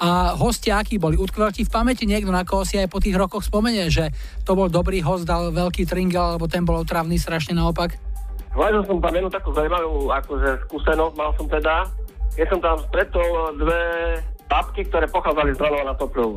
A 0.00 0.32
hostia 0.32 0.80
akí 0.80 0.96
boli? 0.96 1.20
Utkvel 1.20 1.52
ti 1.52 1.60
v 1.60 1.72
pamäti 1.76 2.08
niekto, 2.08 2.32
na 2.32 2.40
koho 2.40 2.64
si 2.64 2.80
aj 2.80 2.88
po 2.88 3.04
tých 3.04 3.20
rokoch 3.20 3.44
spomenie, 3.44 3.92
že 3.92 4.08
to 4.48 4.56
bol 4.56 4.72
dobrý 4.72 5.04
host, 5.04 5.28
dal 5.28 5.52
veľký 5.52 5.84
tringel, 5.84 6.34
alebo 6.34 6.48
ten 6.48 6.64
bol 6.64 6.80
otravný 6.80 7.20
strašne 7.20 7.52
naopak? 7.52 8.00
Hľadal 8.56 8.82
som 8.88 8.96
tam 8.98 9.12
jednu 9.12 9.28
takú 9.28 9.52
zaujímavú 9.52 10.08
akože, 10.08 10.64
skúsenosť, 10.66 11.14
mal 11.20 11.30
som 11.36 11.46
teda, 11.46 11.84
keď 12.32 12.46
som 12.48 12.60
tam 12.64 12.76
stretol 12.88 13.28
dve 13.60 13.82
babky, 14.50 14.82
ktoré 14.90 15.06
pochádzali 15.06 15.54
z 15.54 15.62
Vranova 15.62 15.84
na 15.86 15.94
Topľov. 15.94 16.30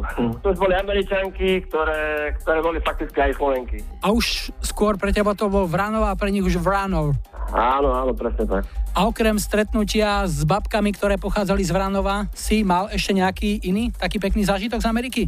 To 0.46 0.48
už 0.54 0.58
boli 0.62 0.78
Američanky, 0.78 1.66
ktoré, 1.66 2.30
ktoré 2.46 2.60
boli 2.62 2.78
fakticky 2.86 3.18
aj 3.18 3.42
Slovenky. 3.42 3.82
A 4.06 4.14
už 4.14 4.54
skôr 4.62 5.02
pre 5.02 5.10
teba 5.10 5.34
to 5.34 5.50
bol 5.50 5.66
Vranov 5.66 6.06
a 6.06 6.14
pre 6.14 6.30
nich 6.30 6.46
už 6.46 6.62
Vranov. 6.62 7.18
Áno, 7.52 7.92
áno, 7.92 8.12
presne 8.16 8.48
tak. 8.48 8.64
A 8.94 9.10
okrem 9.10 9.36
stretnutia 9.42 10.24
s 10.30 10.46
babkami, 10.46 10.94
ktoré 10.94 11.18
pochádzali 11.18 11.66
z 11.66 11.74
Vranova, 11.74 12.30
si 12.32 12.62
mal 12.62 12.88
ešte 12.94 13.18
nejaký 13.18 13.66
iný 13.66 13.90
taký 13.90 14.22
pekný 14.22 14.46
zážitok 14.46 14.80
z 14.80 14.88
Ameriky? 14.88 15.24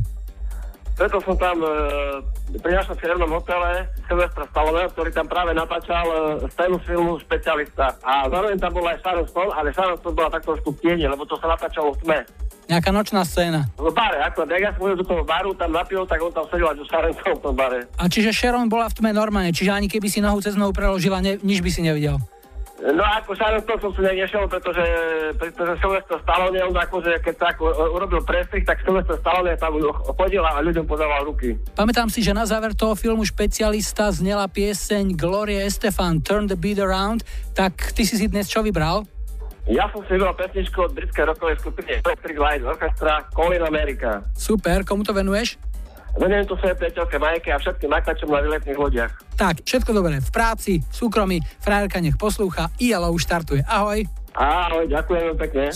Preto 0.96 1.20
som 1.20 1.36
tam 1.36 1.60
e, 1.60 1.68
pri 2.64 2.72
našom 2.72 2.96
firmnom 2.96 3.28
hotele 3.28 3.84
Silvestra 4.08 4.48
Stallone, 4.48 4.88
ktorý 4.96 5.12
tam 5.12 5.28
práve 5.28 5.52
natáčal 5.52 6.08
e, 6.08 6.18
scénu 6.56 6.80
filmu 6.88 7.20
Špecialista. 7.20 8.00
A 8.00 8.32
zároveň 8.32 8.56
tam 8.56 8.72
bola 8.72 8.96
aj 8.96 9.04
Sharon 9.04 9.28
Stone, 9.28 9.52
ale 9.52 9.76
Sharon 9.76 10.00
Stone 10.00 10.16
bola 10.16 10.32
tak 10.32 10.48
trošku 10.48 10.72
v 10.72 10.78
tieni, 10.80 11.04
lebo 11.04 11.28
to 11.28 11.36
sa 11.36 11.52
natáčalo 11.52 11.92
v 11.92 12.00
tme. 12.00 12.20
Nejaká 12.72 12.90
nočná 12.96 13.28
scéna. 13.28 13.68
V 13.76 13.92
bare, 13.92 14.24
ako 14.24 14.48
ja 14.48 14.72
som 14.72 14.96
do 14.96 15.06
toho 15.06 15.22
baru, 15.28 15.52
tam 15.60 15.76
napil, 15.76 16.08
tak 16.08 16.18
on 16.24 16.32
tam 16.32 16.48
sedel 16.48 16.72
aj 16.72 16.80
so 16.80 16.86
Sharon 16.88 17.12
v 17.12 17.44
tom 17.44 17.54
bare. 17.60 17.80
A 18.00 18.08
čiže 18.08 18.32
Sharon 18.32 18.72
bola 18.72 18.88
v 18.88 18.96
tme 18.96 19.12
normálne, 19.12 19.52
čiže 19.52 19.76
ani 19.76 19.92
keby 19.92 20.08
si 20.08 20.24
nohu 20.24 20.40
cez 20.40 20.56
nohu 20.56 20.72
preložila, 20.72 21.20
ne, 21.20 21.36
nič 21.44 21.60
by 21.60 21.70
si 21.70 21.84
nevidel. 21.84 22.24
No 22.86 23.02
ako 23.02 23.34
Sharon 23.34 23.66
Stone 23.66 23.82
som 23.82 23.92
si 23.98 24.02
nešiel, 24.06 24.46
pretože, 24.46 24.86
pretože 25.42 25.74
Sylvester 25.82 26.22
Stallone, 26.22 26.62
on 26.62 26.78
akože, 26.78 27.18
keď 27.18 27.34
sa 27.34 27.46
ako 27.58 27.64
urobil 27.98 28.22
prestrih, 28.22 28.62
tak 28.62 28.78
Sylvester 28.86 29.18
Stallone 29.18 29.58
tam 29.58 29.74
chodil 30.14 30.46
a 30.46 30.62
ľuďom 30.62 30.86
podával 30.86 31.26
ruky. 31.26 31.58
Pamätám 31.74 32.14
si, 32.14 32.22
že 32.22 32.38
na 32.38 32.46
záver 32.46 32.78
toho 32.78 32.94
filmu 32.94 33.26
špecialista 33.26 34.14
znela 34.14 34.46
pieseň 34.46 35.18
Gloria 35.18 35.66
Estefan 35.66 36.22
Turn 36.22 36.46
the 36.46 36.54
Beat 36.54 36.78
Around, 36.78 37.26
tak 37.58 37.90
ty 37.98 38.06
si 38.06 38.22
si 38.22 38.30
dnes 38.30 38.46
čo 38.46 38.62
vybral? 38.62 39.10
Ja 39.66 39.90
som 39.90 40.06
si 40.06 40.14
vybral 40.14 40.38
pesničku 40.38 40.78
od 40.78 40.94
britskej 40.94 41.26
rokovej 41.26 41.58
skupiny 41.58 41.98
Electric 42.06 42.38
Light 42.38 42.62
Orchestra 42.62 43.26
Call 43.34 43.58
in 43.58 43.66
America. 43.66 44.22
Super, 44.38 44.86
komu 44.86 45.02
to 45.02 45.10
venuješ? 45.10 45.58
Venujem 46.16 46.48
to 46.48 46.56
svojej 46.56 46.80
priateľke 46.80 47.20
Majke 47.20 47.50
a 47.52 47.60
všetkým 47.60 47.92
maklačom 47.92 48.32
na 48.32 48.40
výletných 48.40 48.80
lodiach. 48.80 49.12
Tak, 49.36 49.68
všetko 49.68 49.92
dobré, 49.92 50.24
v 50.24 50.32
práci, 50.32 50.80
v 50.80 50.96
súkromí, 50.96 51.44
frajerka 51.60 52.00
nech 52.00 52.16
poslúcha, 52.16 52.72
ILO 52.80 53.12
už 53.12 53.28
štartuje. 53.28 53.68
Ahoj. 53.68 54.08
Ahoj, 54.32 54.88
ďakujem 54.88 55.36
pekne. 55.36 55.76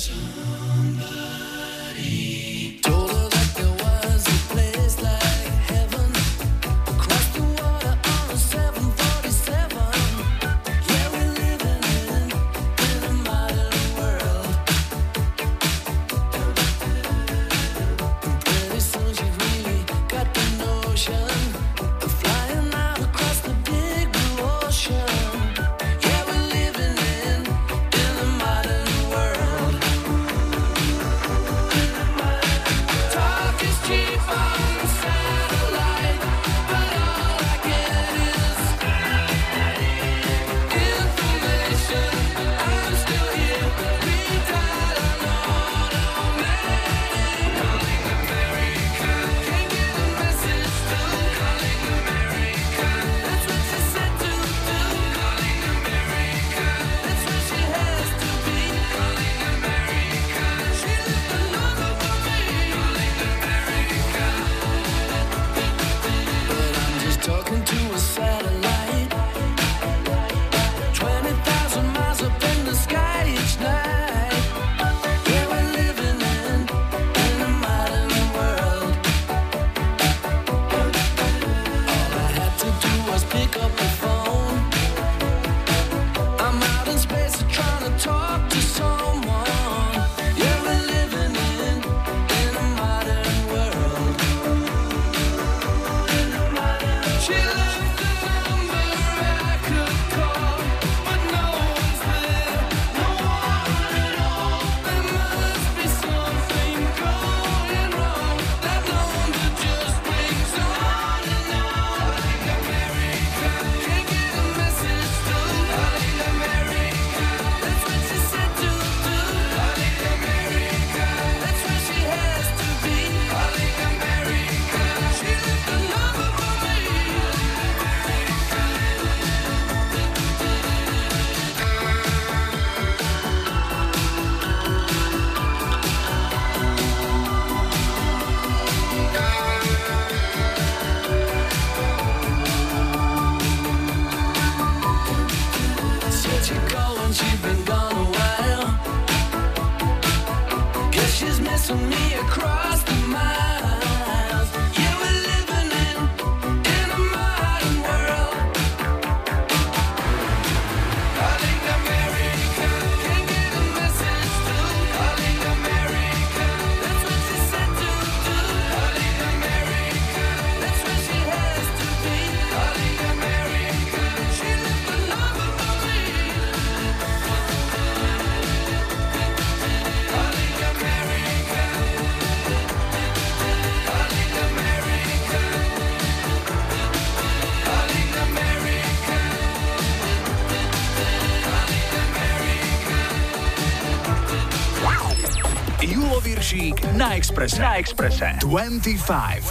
Viršík 197.29 197.29
na 197.29 197.29
Exprese. 197.29 197.61
Na 197.61 197.77
Exprese. 197.77 198.37
25. 198.41 199.43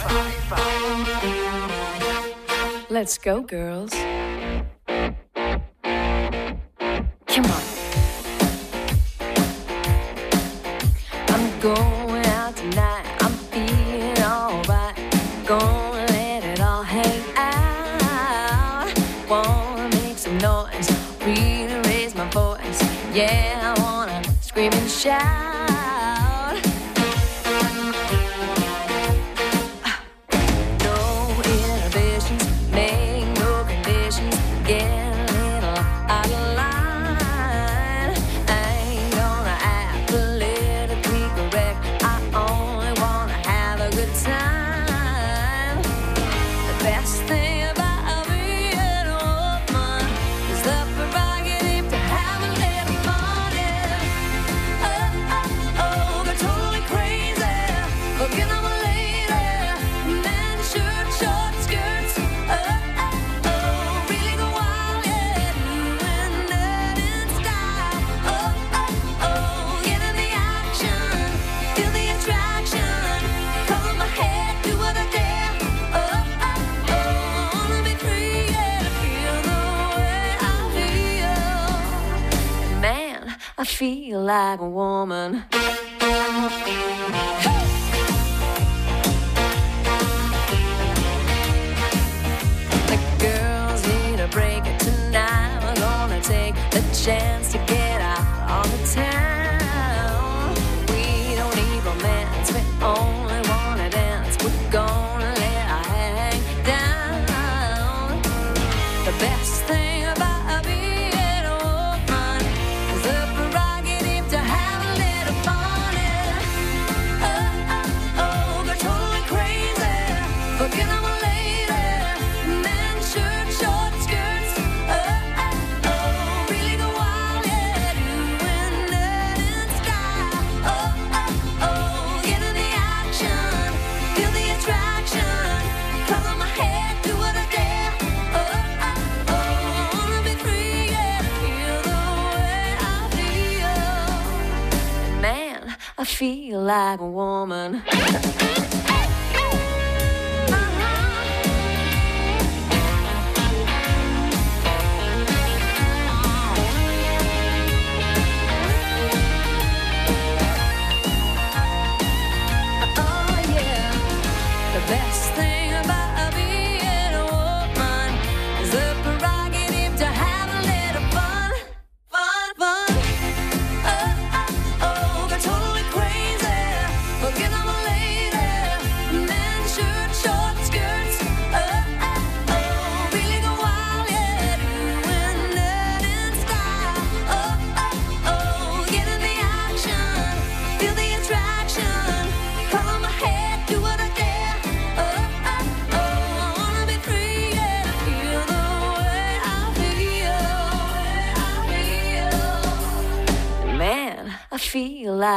Let's 2.89 3.17
go, 3.17 3.41
girls. 3.41 4.18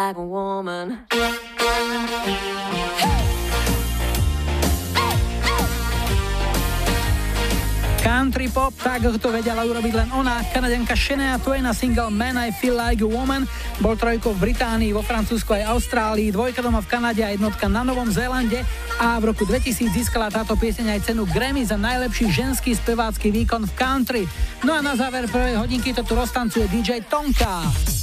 like 0.03 0.19
a 0.19 0.27
woman. 0.27 0.99
Country 8.03 8.51
pop, 8.51 8.75
tak 8.83 9.07
to 9.23 9.31
vedela 9.31 9.63
urobiť 9.63 9.95
len 9.95 10.09
ona, 10.11 10.43
kanadenka 10.51 10.99
Shania 10.99 11.39
Twain 11.39 11.63
na 11.63 11.71
single 11.71 12.11
Man 12.11 12.35
I 12.35 12.51
Feel 12.51 12.75
Like 12.75 12.99
a 12.99 13.07
Woman, 13.07 13.47
bol 13.79 13.95
trojkou 13.95 14.35
v 14.35 14.51
Británii, 14.51 14.91
vo 14.91 15.07
Francúzsku 15.07 15.55
aj 15.55 15.71
Austrálii, 15.71 16.35
dvojka 16.35 16.67
doma 16.67 16.83
v 16.83 16.91
Kanade 16.91 17.23
a 17.23 17.31
jednotka 17.31 17.71
na 17.71 17.87
Novom 17.87 18.11
Zélande 18.11 18.67
a 18.99 19.23
v 19.23 19.31
roku 19.31 19.47
2000 19.47 19.87
získala 19.95 20.35
táto 20.35 20.59
pieseň 20.59 20.99
aj 20.99 21.15
cenu 21.15 21.31
Grammy 21.31 21.63
za 21.63 21.79
najlepší 21.79 22.27
ženský 22.35 22.75
spevácky 22.75 23.31
výkon 23.31 23.71
v 23.71 23.73
country. 23.79 24.23
No 24.67 24.75
a 24.75 24.83
na 24.83 24.99
záver 24.99 25.31
prvej 25.31 25.63
hodinky 25.63 25.95
to 25.95 26.03
tu 26.03 26.19
roztancuje 26.19 26.67
DJ 26.67 27.07
Tonka. 27.07 28.02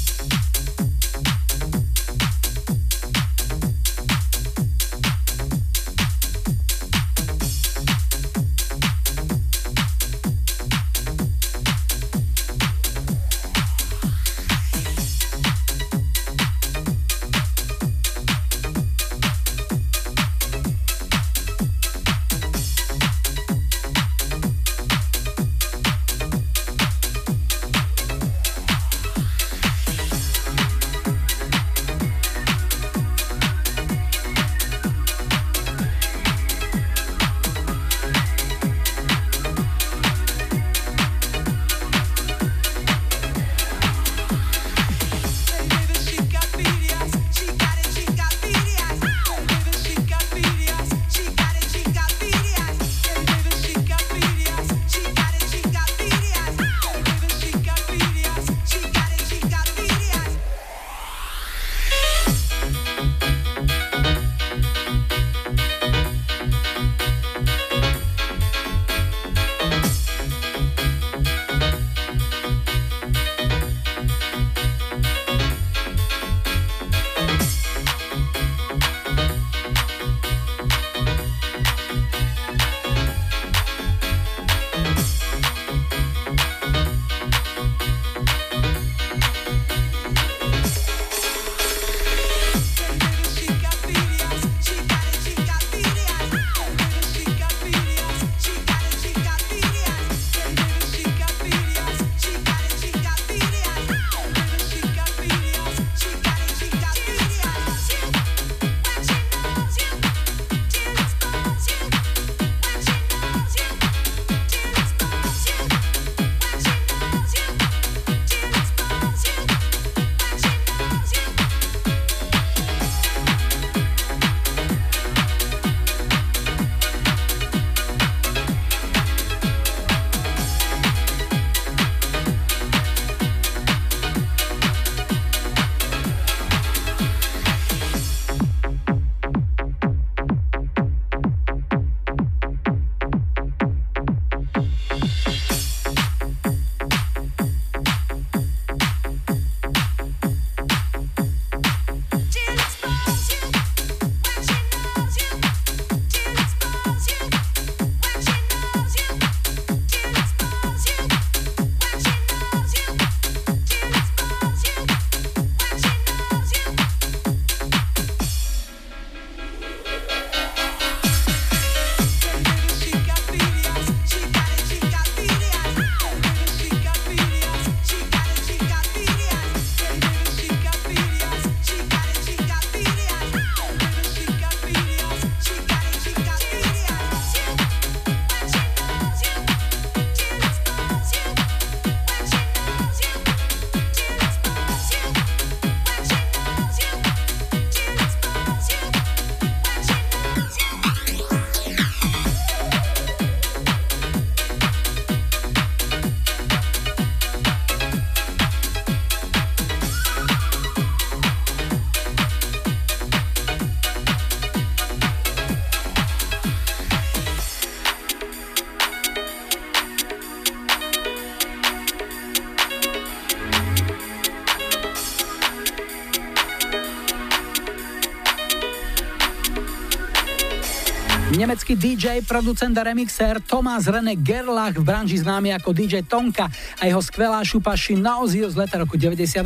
DJ, 231.80 232.20
producent 232.28 232.76
a 232.76 232.84
remixér 232.84 233.40
Thomas 233.40 233.88
René 233.88 234.20
Gerlach 234.20 234.76
v 234.76 234.84
branži 234.84 235.16
známy 235.16 235.56
ako 235.56 235.72
DJ 235.72 236.04
Tonka 236.04 236.52
a 236.76 236.84
jeho 236.84 237.00
skvelá 237.00 237.40
šupa 237.40 237.80
Naozio 237.96 238.52
z 238.52 238.60
leta 238.60 238.84
roku 238.84 239.00
98. 239.00 239.40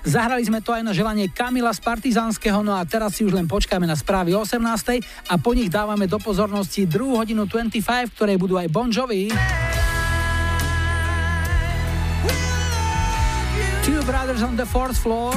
Zahrali 0.00 0.40
sme 0.40 0.64
to 0.64 0.72
aj 0.72 0.80
na 0.80 0.96
želanie 0.96 1.28
Kamila 1.28 1.76
z 1.76 1.84
Partizánskeho, 1.84 2.64
no 2.64 2.72
a 2.72 2.80
teraz 2.88 3.20
si 3.20 3.28
už 3.28 3.36
len 3.36 3.44
počkáme 3.44 3.84
na 3.84 3.92
správy 3.92 4.32
o 4.32 4.40
18. 4.40 4.56
a 5.28 5.34
po 5.36 5.52
nich 5.52 5.68
dávame 5.68 6.08
do 6.08 6.16
pozornosti 6.16 6.88
druhú 6.88 7.20
hodinu 7.20 7.44
25, 7.44 8.08
v 8.08 8.12
ktorej 8.16 8.36
budú 8.40 8.56
aj 8.56 8.72
Bon 8.72 8.88
Jovi. 8.88 9.28
Two 13.84 14.00
Brothers 14.08 14.40
on 14.40 14.56
the 14.56 14.64
Fourth 14.64 14.96
Floor. 14.96 15.36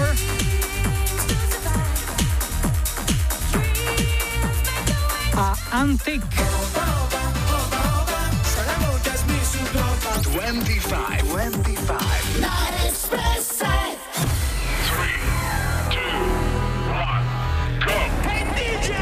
A 5.71 5.81
Antik. 5.81 6.23
25, 10.23 11.23
25. 11.23 12.39
Na 12.39 12.87
Expresse. 12.87 13.65
Hey 17.85 18.45
DJ! 18.55 18.95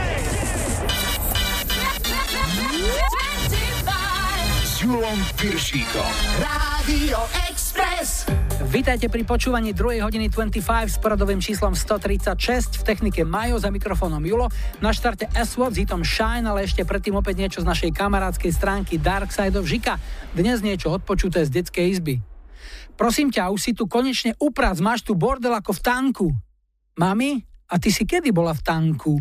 S 4.64 4.82
Julom 4.82 5.26
Piršíkom. 5.36 6.12
Radio 6.40 7.18
Express. 7.34 7.57
Vítajte 8.78 9.10
pri 9.10 9.26
počúvaní 9.26 9.74
2. 9.74 10.06
hodiny 10.06 10.30
25 10.30 10.62
s 10.86 11.02
poradovým 11.02 11.42
číslom 11.42 11.74
136 11.74 12.78
v 12.78 12.84
technike 12.86 13.26
Majo 13.26 13.58
za 13.58 13.74
mikrofónom 13.74 14.22
Julo. 14.22 14.54
Na 14.86 14.94
štarte 14.94 15.26
S-Word 15.34 15.74
s 15.74 15.82
hitom 15.82 16.06
Shine, 16.06 16.46
ale 16.46 16.62
ešte 16.62 16.86
predtým 16.86 17.18
opäť 17.18 17.42
niečo 17.42 17.66
z 17.66 17.70
našej 17.74 17.90
kamarádskej 17.90 18.54
stránky 18.54 19.02
Dark 19.02 19.34
Side 19.34 19.58
of 19.58 19.66
Žika. 19.66 19.98
Dnes 20.38 20.62
niečo 20.62 20.94
odpočuté 20.94 21.42
z 21.50 21.58
detskej 21.58 21.98
izby. 21.98 22.22
Prosím 22.94 23.34
ťa, 23.34 23.50
už 23.50 23.58
si 23.66 23.74
tu 23.74 23.90
konečne 23.90 24.38
uprac, 24.38 24.78
máš 24.78 25.02
tu 25.02 25.18
bordel 25.18 25.58
ako 25.58 25.74
v 25.74 25.82
tanku. 25.82 26.28
Mami, 27.02 27.42
a 27.74 27.82
ty 27.82 27.90
si 27.90 28.06
kedy 28.06 28.30
bola 28.30 28.54
v 28.54 28.62
tanku? 28.62 29.18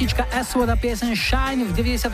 Partička 0.00 0.24
Aswad 0.32 0.72
a 0.72 0.80
piesen 0.80 1.12
Shine 1.12 1.60
v 1.60 1.76
94. 1.76 2.08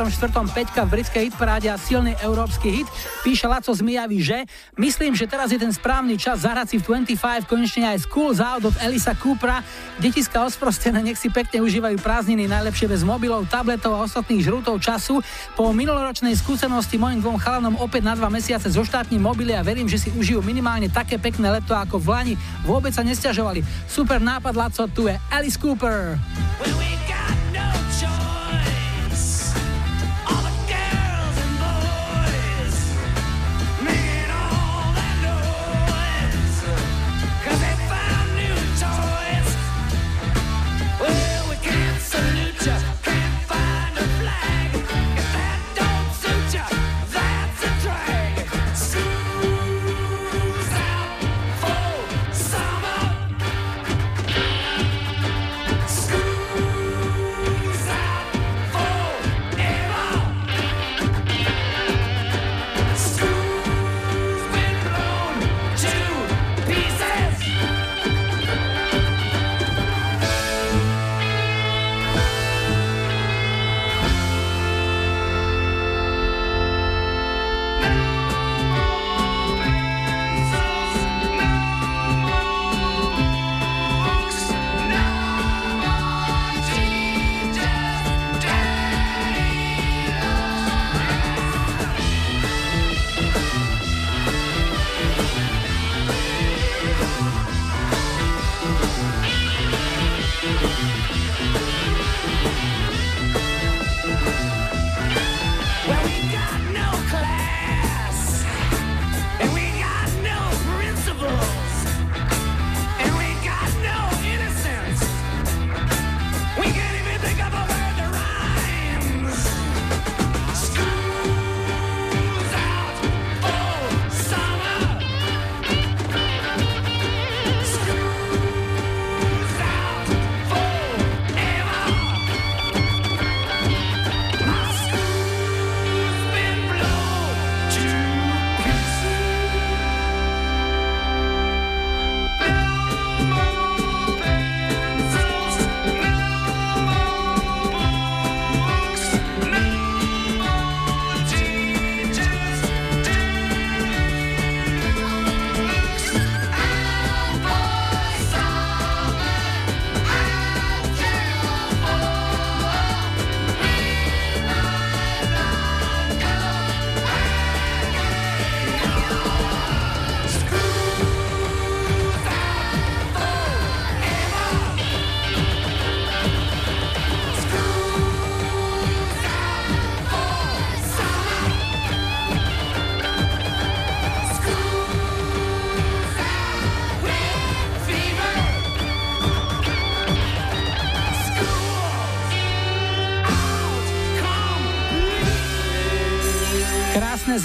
Peťka 0.50 0.90
v 0.90 0.98
britskej 0.98 1.30
hitparáde 1.30 1.70
a 1.70 1.78
silný 1.78 2.18
európsky 2.18 2.82
hit. 2.82 2.88
Píše 3.22 3.46
Laco 3.46 3.70
z 3.70 3.78
Mijavy, 3.78 4.18
že 4.26 4.42
myslím, 4.74 5.14
že 5.14 5.30
teraz 5.30 5.54
je 5.54 5.58
ten 5.62 5.70
správny 5.70 6.18
čas 6.18 6.42
zahrať 6.42 6.74
si 6.74 6.76
v 6.82 7.06
25 7.06 7.46
konečne 7.46 7.86
aj 7.94 8.10
Schools 8.10 8.42
Out 8.42 8.66
od 8.66 8.74
Elisa 8.82 9.14
Coopera. 9.14 9.62
Detiska 10.02 10.42
osprostené, 10.42 10.98
nech 10.98 11.14
si 11.14 11.30
pekne 11.30 11.62
užívajú 11.62 12.02
prázdniny, 12.02 12.50
najlepšie 12.50 12.90
bez 12.90 13.06
mobilov, 13.06 13.46
tabletov 13.46 13.94
a 13.94 14.02
ostatných 14.02 14.42
žrutov 14.42 14.82
času. 14.82 15.22
Po 15.54 15.70
minuloročnej 15.70 16.34
skúsenosti 16.34 16.98
mojim 16.98 17.22
dvom 17.22 17.38
chalanom 17.38 17.78
opäť 17.78 18.02
na 18.02 18.18
dva 18.18 18.26
mesiace 18.26 18.66
zo 18.66 18.82
štátnym 18.82 19.22
mobily 19.22 19.54
a 19.54 19.62
verím, 19.62 19.86
že 19.86 20.02
si 20.02 20.10
užijú 20.10 20.42
minimálne 20.42 20.90
také 20.90 21.22
pekné 21.22 21.62
leto 21.62 21.70
ako 21.70 22.02
v 22.02 22.06
Lani. 22.10 22.34
Vôbec 22.66 22.90
sa 22.90 23.06
nestiažovali. 23.06 23.62
Super 23.86 24.18
nápad, 24.18 24.58
Laco, 24.58 24.90
tu 24.90 25.06
je 25.06 25.14
Alice 25.30 25.54
Cooper. 25.54 26.18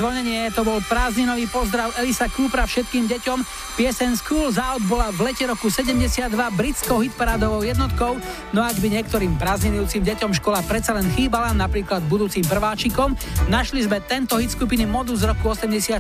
Zvonenie, 0.02 0.50
to 0.50 0.66
bol 0.66 0.82
prázdninový 0.90 1.46
pozdrav 1.46 1.94
Elisa 2.02 2.26
Coopera 2.26 2.66
všetkým 2.66 3.06
deťom. 3.06 3.46
Piesen 3.78 4.18
Schools 4.18 4.58
Out 4.58 4.82
bola 4.90 5.14
v 5.14 5.30
lete 5.30 5.46
roku 5.46 5.70
72 5.70 6.26
britskou 6.58 7.06
hitparádovou 7.06 7.62
jednotkou, 7.62 8.18
no 8.50 8.66
ak 8.66 8.82
by 8.82 8.98
niektorým 8.98 9.38
prázdninujúcim 9.38 10.02
deťom 10.02 10.34
škola 10.42 10.66
predsa 10.66 10.98
len 10.98 11.06
chýbala, 11.14 11.54
napríklad 11.54 12.02
budúcim 12.10 12.42
prváčikom, 12.42 13.14
našli 13.46 13.86
sme 13.86 14.02
tento 14.02 14.42
hit 14.42 14.50
skupiny 14.58 14.90
Modu 14.90 15.14
z 15.14 15.30
roku 15.30 15.54
86. 15.54 15.94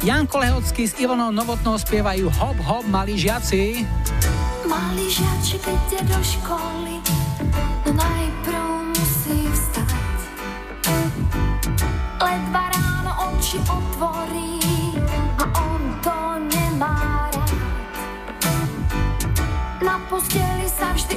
Janko 0.00 0.40
Lehocký 0.40 0.88
s 0.88 0.96
Ivonou 0.96 1.28
Novotnou 1.28 1.76
spievajú 1.76 2.32
Hop 2.40 2.56
Hop 2.64 2.88
malí 2.88 3.20
žiaci. 3.20 3.84
Malý 4.64 5.06
žiačik 5.12 5.60
ide 5.60 6.00
do 6.08 6.18
školy, 6.24 6.65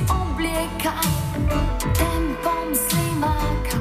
oblieka 0.08 0.96
tempom 1.98 2.72
slimáka. 2.72 3.78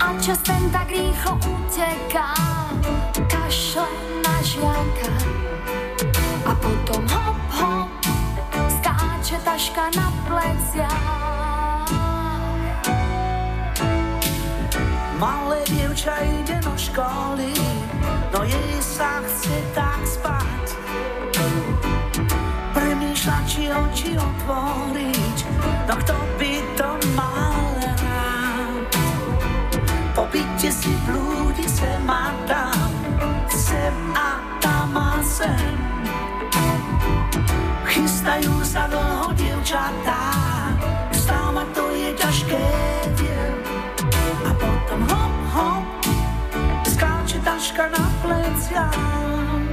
A 0.00 0.16
čas 0.22 0.40
tak 0.44 0.88
rýchlo 0.88 1.36
uteká, 1.44 2.32
kašle 3.28 3.88
na 4.24 4.36
žiaka. 4.40 5.12
A 6.46 6.52
potom 6.56 7.02
hop, 7.10 7.90
skáče 8.80 9.36
taška 9.44 9.90
na 9.98 10.08
pleciach. 10.24 11.16
Malé 15.16 15.64
dievča 15.72 16.12
ide 16.22 16.60
do 16.60 16.76
školy, 16.76 17.52
no 18.32 18.44
jej 18.44 18.76
sa 18.84 19.24
chce 19.24 19.56
tak 19.72 20.00
spať. 20.04 20.64
Či 23.56 23.72
oči 23.72 24.12
otvoriť, 24.12 25.38
no 25.88 25.96
kto 25.96 26.12
by 26.36 26.54
to 26.76 26.90
mal 27.16 27.56
rád. 28.04 28.84
Po 30.12 30.28
byte 30.28 30.68
si 30.68 30.92
blúdi 31.08 31.64
sem 31.64 32.04
a 32.04 32.36
tam, 32.44 32.92
sem 33.48 33.96
a 34.12 34.44
tam 34.60 34.92
a 34.92 35.24
sem. 35.24 35.72
Chystajú 37.88 38.60
sa 38.60 38.92
dlho 38.92 39.32
dievčatá, 39.32 40.36
vstávať 41.16 41.68
to 41.72 41.84
je 41.96 42.10
ťažké, 42.12 42.64
viem. 43.16 43.56
A 44.44 44.52
potom 44.52 45.00
hop, 45.08 45.34
hop, 45.56 45.84
skáče 46.84 47.40
taška 47.40 47.88
na 47.88 48.04
pleciach. 48.20 49.65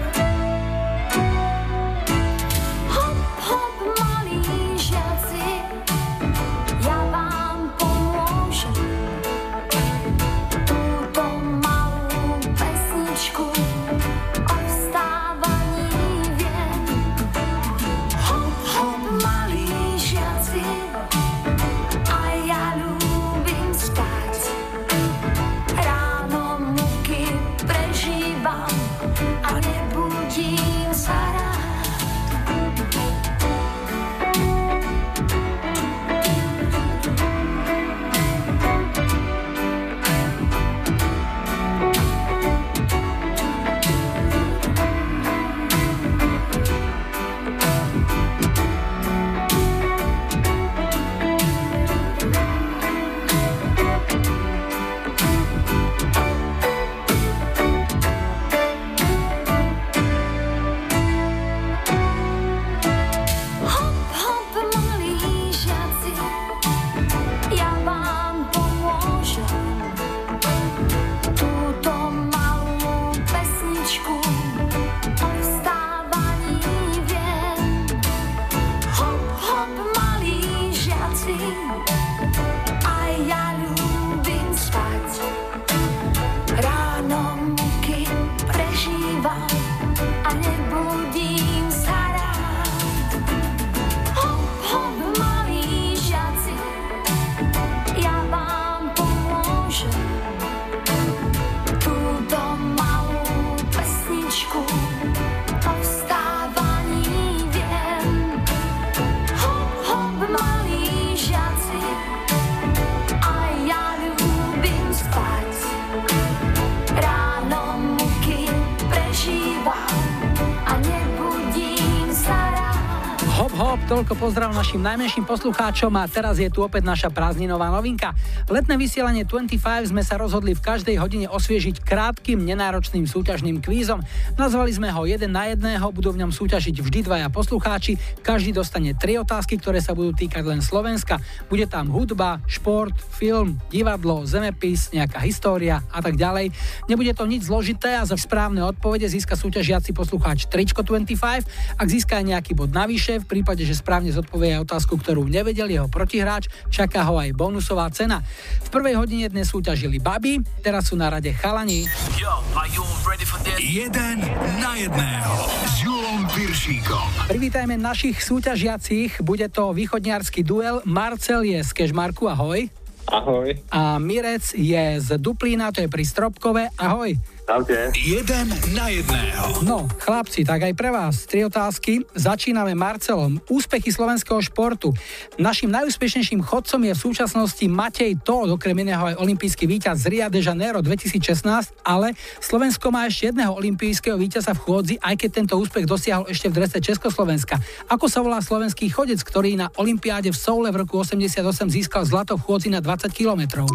Pozdrav 124.23 124.55
našim 124.55 124.79
najmenším 124.79 125.27
poslucháčom 125.27 125.91
a 125.99 126.07
teraz 126.07 126.39
je 126.39 126.47
tu 126.47 126.63
opäť 126.63 126.87
naša 126.87 127.11
prázdninová 127.11 127.67
novinka. 127.67 128.15
Letné 128.47 128.79
vysielanie 128.79 129.27
25 129.27 129.91
sme 129.91 129.99
sa 129.99 130.15
rozhodli 130.15 130.55
v 130.55 130.63
každej 130.63 130.95
hodine 130.95 131.27
osviežiť 131.27 131.83
krátkým, 131.83 132.39
nenáročným 132.39 133.03
súťažným 133.03 133.59
kvízom. 133.59 133.99
Nazvali 134.33 134.73
sme 134.73 134.89
ho 134.89 135.05
jeden 135.05 135.29
na 135.29 135.45
jedného, 135.53 135.93
budú 135.93 136.09
v 136.09 136.25
ňom 136.25 136.33
súťažiť 136.33 136.81
vždy 136.81 137.05
dvaja 137.05 137.29
poslucháči, 137.29 138.01
každý 138.25 138.49
dostane 138.49 138.97
tri 138.97 139.13
otázky, 139.21 139.61
ktoré 139.61 139.77
sa 139.77 139.93
budú 139.93 140.09
týkať 140.09 140.41
len 140.41 140.57
Slovenska. 140.57 141.21
Bude 141.53 141.69
tam 141.69 141.93
hudba, 141.93 142.41
šport, 142.49 142.97
film, 142.97 143.61
divadlo, 143.69 144.25
zemepis, 144.25 144.89
nejaká 144.89 145.21
história 145.21 145.85
a 145.93 146.01
tak 146.01 146.17
ďalej. 146.17 146.49
Nebude 146.89 147.13
to 147.13 147.29
nič 147.29 147.45
zložité 147.45 147.93
a 147.93 148.09
za 148.09 148.17
správne 148.17 148.65
odpovede 148.65 149.05
získa 149.05 149.37
súťažiaci 149.37 149.93
poslucháč 149.93 150.49
tričko 150.49 150.81
25. 150.81 151.77
Ak 151.77 151.87
získa 151.87 152.17
aj 152.17 152.25
nejaký 152.33 152.57
bod 152.57 152.73
navyše, 152.73 153.21
v 153.21 153.29
prípade, 153.29 153.61
že 153.69 153.77
správne 153.77 154.09
zodpovie 154.09 154.57
aj 154.57 154.65
otázku, 154.65 154.97
ktorú 154.97 155.29
nevedel 155.29 155.69
jeho 155.69 155.85
protihráč, 155.85 156.49
čaká 156.73 157.05
ho 157.05 157.21
aj 157.21 157.37
bonusová 157.37 157.85
cena. 157.93 158.25
V 158.65 158.69
prvej 158.73 158.97
hodine 158.97 159.29
dnes 159.29 159.53
súťažili 159.53 160.01
baby, 160.01 160.41
teraz 160.65 160.89
sú 160.89 160.97
na 160.97 161.13
rade 161.13 161.29
chalani. 161.37 161.85
Yo, 162.17 162.33
are 162.57 162.65
you 162.73 162.81
ready 163.05 163.29
for 163.29 163.37
this? 163.45 163.61
Jeden 163.61 164.22
na 164.59 164.77
jedného 164.79 165.35
s 165.67 165.73
Julom 165.83 166.27
Piršíkom. 166.31 167.29
Privítajme 167.29 167.75
našich 167.79 168.19
súťažiacich, 168.19 169.19
bude 169.23 169.47
to 169.51 169.75
východniarský 169.75 170.43
duel. 170.43 170.79
Marcel 170.87 171.43
je 171.43 171.59
z 171.61 171.71
Kešmarku, 171.71 172.27
ahoj. 172.27 172.67
Ahoj. 173.09 173.59
A 173.69 173.99
Mirec 173.99 174.55
je 174.55 174.99
z 175.03 175.09
Duplína, 175.19 175.75
to 175.75 175.83
je 175.83 175.91
pri 175.91 176.03
Stropkove, 176.07 176.71
ahoj. 176.79 177.15
Čaute. 177.43 177.91
Jeden 177.99 178.47
na 178.71 178.87
jedného. 178.87 179.67
No, 179.67 179.83
chlapci, 179.99 180.47
tak 180.47 180.63
aj 180.63 180.73
pre 180.79 180.95
vás 180.95 181.27
tri 181.27 181.43
otázky. 181.43 182.07
Začíname 182.15 182.71
Marcelom. 182.71 183.43
Úspechy 183.51 183.91
slovenského 183.91 184.39
športu. 184.39 184.95
Našim 185.35 185.67
najúspešnejším 185.67 186.39
chodcom 186.39 186.79
je 186.87 186.95
v 186.95 187.03
súčasnosti 187.03 187.65
Matej 187.67 188.15
Todd, 188.23 188.47
okrem 188.47 188.87
iného 188.87 189.03
aj 189.11 189.19
olimpijský 189.19 189.67
víťaz 189.67 190.07
z 190.07 190.15
Rio 190.15 190.31
de 190.31 190.39
Janeiro 190.39 190.79
2016, 190.79 191.43
ale 191.83 192.15
Slovensko 192.39 192.95
má 192.95 193.11
ešte 193.11 193.35
jedného 193.35 193.51
olimpijského 193.51 194.15
víťaza 194.15 194.55
v 194.55 194.63
chôdzi, 194.63 194.95
aj 195.03 195.15
keď 195.19 195.29
tento 195.43 195.59
úspech 195.59 195.83
dosiahol 195.83 196.23
ešte 196.31 196.47
v 196.47 196.63
drese 196.63 196.79
Československa. 196.79 197.59
Ako 197.91 198.07
sa 198.07 198.23
volá 198.23 198.39
slovenský 198.39 198.87
chodec, 198.87 199.19
ktorý 199.19 199.59
na 199.59 199.67
olympiáde 199.75 200.31
v 200.31 200.39
Soule 200.39 200.71
v 200.71 200.87
roku 200.87 200.95
88 200.95 201.43
získal 201.67 202.07
zlato 202.07 202.39
v 202.39 202.45
chôdzi 202.47 202.71
na 202.71 202.79
20 202.79 203.11
kilometrov? 203.11 203.67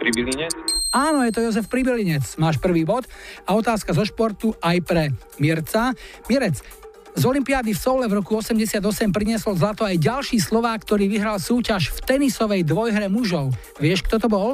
Pribilinec? 0.00 0.52
Áno, 0.92 1.24
je 1.24 1.32
to 1.32 1.44
Jozef 1.44 1.66
Pribilinec. 1.68 2.24
Máš 2.40 2.60
prvý 2.60 2.86
bod. 2.86 3.04
A 3.44 3.56
otázka 3.56 3.92
zo 3.92 4.04
športu 4.04 4.52
aj 4.62 4.76
pre 4.84 5.04
Mirca. 5.40 5.96
Mirec, 6.30 6.60
z 7.16 7.22
Olympiády 7.24 7.72
v 7.72 7.80
Soule 7.80 8.04
v 8.12 8.20
roku 8.20 8.36
88 8.36 8.76
priniesol 9.08 9.56
zlato 9.56 9.88
aj 9.88 9.96
ďalší 9.96 10.36
Slovák, 10.36 10.84
ktorý 10.84 11.08
vyhral 11.08 11.40
súťaž 11.40 11.88
v 11.96 11.98
tenisovej 12.04 12.60
dvojhre 12.68 13.08
mužov. 13.08 13.56
Vieš, 13.80 14.04
kto 14.04 14.20
to 14.20 14.28
bol? 14.28 14.52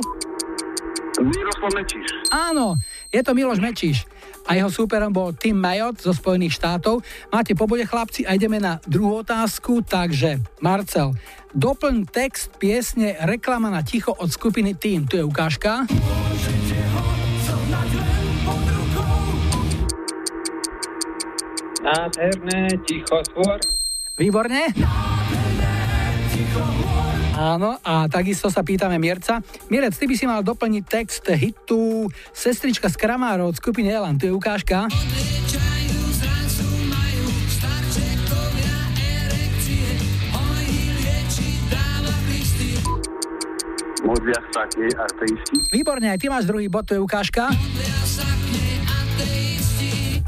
Miroslav 1.18 1.74
Mečíš. 1.74 2.08
Áno, 2.30 2.78
je 3.10 3.20
to 3.22 3.34
Miloš 3.34 3.58
Mečíš. 3.58 4.06
A 4.46 4.58
jeho 4.58 4.70
súperom 4.72 5.14
bol 5.14 5.30
Tim 5.36 5.54
Mayotte 5.54 6.02
zo 6.02 6.12
Spojených 6.12 6.58
štátov. 6.58 7.04
Máte 7.30 7.54
po 7.54 7.70
bode 7.70 7.86
chlapci 7.86 8.26
a 8.26 8.34
ideme 8.34 8.58
na 8.58 8.82
druhú 8.84 9.22
otázku, 9.22 9.86
takže 9.86 10.42
Marcel, 10.58 11.14
doplň 11.54 12.10
text 12.10 12.54
piesne 12.58 13.14
Reklama 13.22 13.70
na 13.70 13.86
ticho 13.86 14.10
od 14.10 14.28
skupiny 14.32 14.74
Team. 14.74 15.06
Tu 15.06 15.20
je 15.20 15.24
ukážka. 15.24 15.86
Nádherné, 21.82 22.78
ticho 22.86 23.18
svor. 23.34 23.58
Výborne. 24.14 24.70
Áno, 27.32 27.80
a 27.80 28.06
takisto 28.12 28.52
sa 28.52 28.60
pýtame 28.60 29.00
Mierca. 29.00 29.40
Mierec, 29.72 29.96
ty 29.96 30.04
by 30.04 30.14
si 30.14 30.28
mal 30.28 30.44
doplniť 30.44 30.84
text 30.84 31.24
hitu 31.32 32.06
Sestrička 32.30 32.92
z 32.92 32.96
Kramárov 33.00 33.50
od 33.50 33.56
skupiny 33.56 33.88
Elan. 33.88 34.20
Tu 34.20 34.28
je 34.28 34.34
ukážka. 34.36 34.86
Výborne, 45.72 46.06
aj 46.12 46.18
ty 46.20 46.26
máš 46.28 46.44
druhý 46.44 46.68
bod, 46.68 46.84
to 46.84 46.94
je 46.94 47.00
ukážka. 47.00 47.48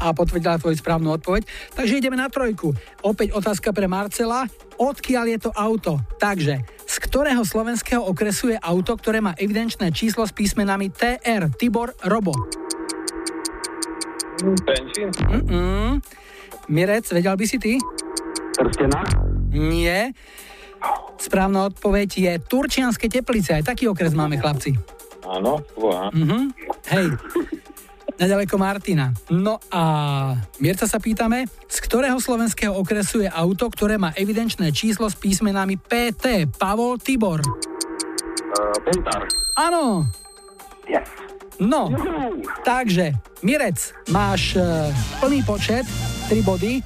A 0.01 0.11
potvrdila 0.11 0.57
tvoju 0.57 0.77
správnu 0.77 1.15
odpoveď. 1.15 1.45
Takže 1.73 1.97
ideme 1.97 2.17
na 2.17 2.29
trojku. 2.29 2.73
Opäť 3.05 3.33
otázka 3.37 3.71
pre 3.71 3.85
Marcela. 3.85 4.49
Odkiaľ 4.75 5.25
je 5.31 5.39
to 5.39 5.51
auto? 5.55 6.01
Takže, 6.19 6.74
z 6.95 7.03
ktorého 7.11 7.43
slovenského 7.43 7.99
okresu 7.99 8.55
je 8.55 8.57
auto, 8.63 8.95
ktoré 8.95 9.19
má 9.19 9.35
evidenčné 9.35 9.91
číslo 9.91 10.23
s 10.23 10.31
písmenami 10.31 10.87
TR, 10.87 11.51
Tibor, 11.51 11.91
Robo? 12.07 12.31
Benčín? 14.63 15.11
Mm-mm. 15.27 15.99
Mirec, 16.71 17.11
vedel 17.11 17.35
by 17.35 17.43
si 17.43 17.59
ty? 17.59 17.75
Trstená? 18.55 19.03
Nie. 19.51 20.15
Správna 21.19 21.67
odpoveď 21.67 22.09
je 22.15 22.33
Turčianske 22.39 23.11
teplice. 23.11 23.59
Aj 23.59 23.63
taký 23.67 23.91
okres 23.91 24.15
máme, 24.15 24.39
chlapci. 24.39 24.79
Áno, 25.27 25.67
uha. 25.75 26.15
Mhm. 26.15 26.55
Hej. 26.95 27.07
Nedaleko 28.15 28.55
Martina. 28.55 29.11
No 29.27 29.59
a 29.67 29.83
Mierca 30.63 30.87
sa 30.87 31.03
pýtame, 31.03 31.51
z 31.67 31.77
ktorého 31.83 32.15
slovenského 32.15 32.71
okresu 32.71 33.27
je 33.27 33.29
auto, 33.29 33.67
ktoré 33.67 33.99
má 33.99 34.15
evidenčné 34.15 34.71
číslo 34.71 35.11
s 35.11 35.19
písmenami 35.19 35.75
PT, 35.75 36.47
Pavol 36.55 36.95
Tibor. 36.95 37.43
Uh, 37.43 38.75
Pontár. 38.87 39.27
Áno. 39.59 40.07
Yes. 40.87 41.07
No, 41.55 41.87
takže, 42.67 43.15
Mirec, 43.39 43.95
máš 44.11 44.59
uh, 44.59 44.91
plný 45.23 45.39
počet, 45.47 45.87
3 46.27 46.43
body. 46.43 46.83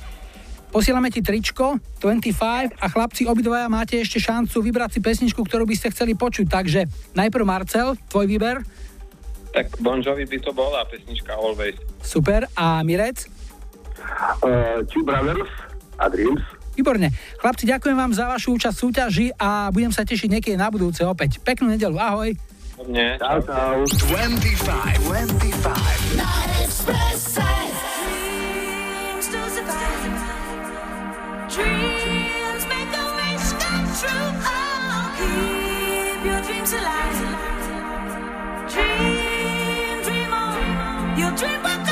Posielame 0.70 1.10
ti 1.10 1.26
tričko, 1.26 1.82
25 1.98 2.78
a 2.78 2.86
chlapci, 2.86 3.26
obidvaja 3.26 3.66
máte 3.66 3.98
ešte 3.98 4.22
šancu 4.22 4.62
vybrať 4.62 4.98
si 4.98 5.00
pesničku, 5.02 5.42
ktorú 5.42 5.66
by 5.66 5.74
ste 5.74 5.90
chceli 5.90 6.14
počuť. 6.14 6.46
Takže 6.46 6.86
najprv 7.18 7.42
Marcel, 7.42 7.98
tvoj 8.14 8.30
výber. 8.30 8.62
Tak 9.50 9.82
Bon 9.82 9.98
Jovi 10.02 10.26
by 10.30 10.38
to 10.46 10.52
bola 10.54 10.86
pesnička 10.86 11.34
Always. 11.34 11.76
Super. 12.06 12.46
A 12.54 12.86
Mirec? 12.86 13.26
Uh, 14.42 14.86
Two 14.88 15.04
Brothers 15.04 15.50
a 16.00 16.08
Dreams. 16.10 16.42
Výborne. 16.80 17.12
Chlapci, 17.44 17.68
ďakujem 17.68 17.98
vám 17.98 18.16
za 18.16 18.24
vašu 18.32 18.56
účasť 18.56 18.72
v 18.72 18.84
súťaži 18.88 19.28
a 19.36 19.68
budem 19.68 19.92
sa 19.92 20.08
tešiť 20.08 20.30
niekedy 20.32 20.56
na 20.56 20.72
budúce 20.72 21.04
opäť. 21.04 21.44
Peknú 21.44 21.68
nedelu, 21.68 22.00
ahoj. 22.00 22.32
Nie, 22.88 23.20
čau, 23.20 23.44
čau. 23.44 23.84
25, 23.84 25.12
25. 25.12 26.00
Dreams 31.50 32.64
make 32.72 32.94
a 32.96 33.06
wish 33.20 33.52
come 33.60 33.90
true. 34.00 34.32
Oh, 34.48 35.12
keep 35.20 36.24
your 36.24 36.40
dreams 36.40 36.72
alive. 36.72 37.20
Dream, 38.72 38.88
dream 38.88 39.04
on. 39.04 39.09
Your 41.20 41.36
dream 41.36 41.62
will 41.64 41.89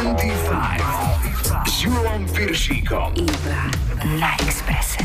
25 0.00 1.68
s 1.68 1.84
Júlom 1.84 2.24
Viršíkom. 2.32 3.12
Iba 3.20 3.68
na 4.16 4.32
Expresse. 4.40 5.04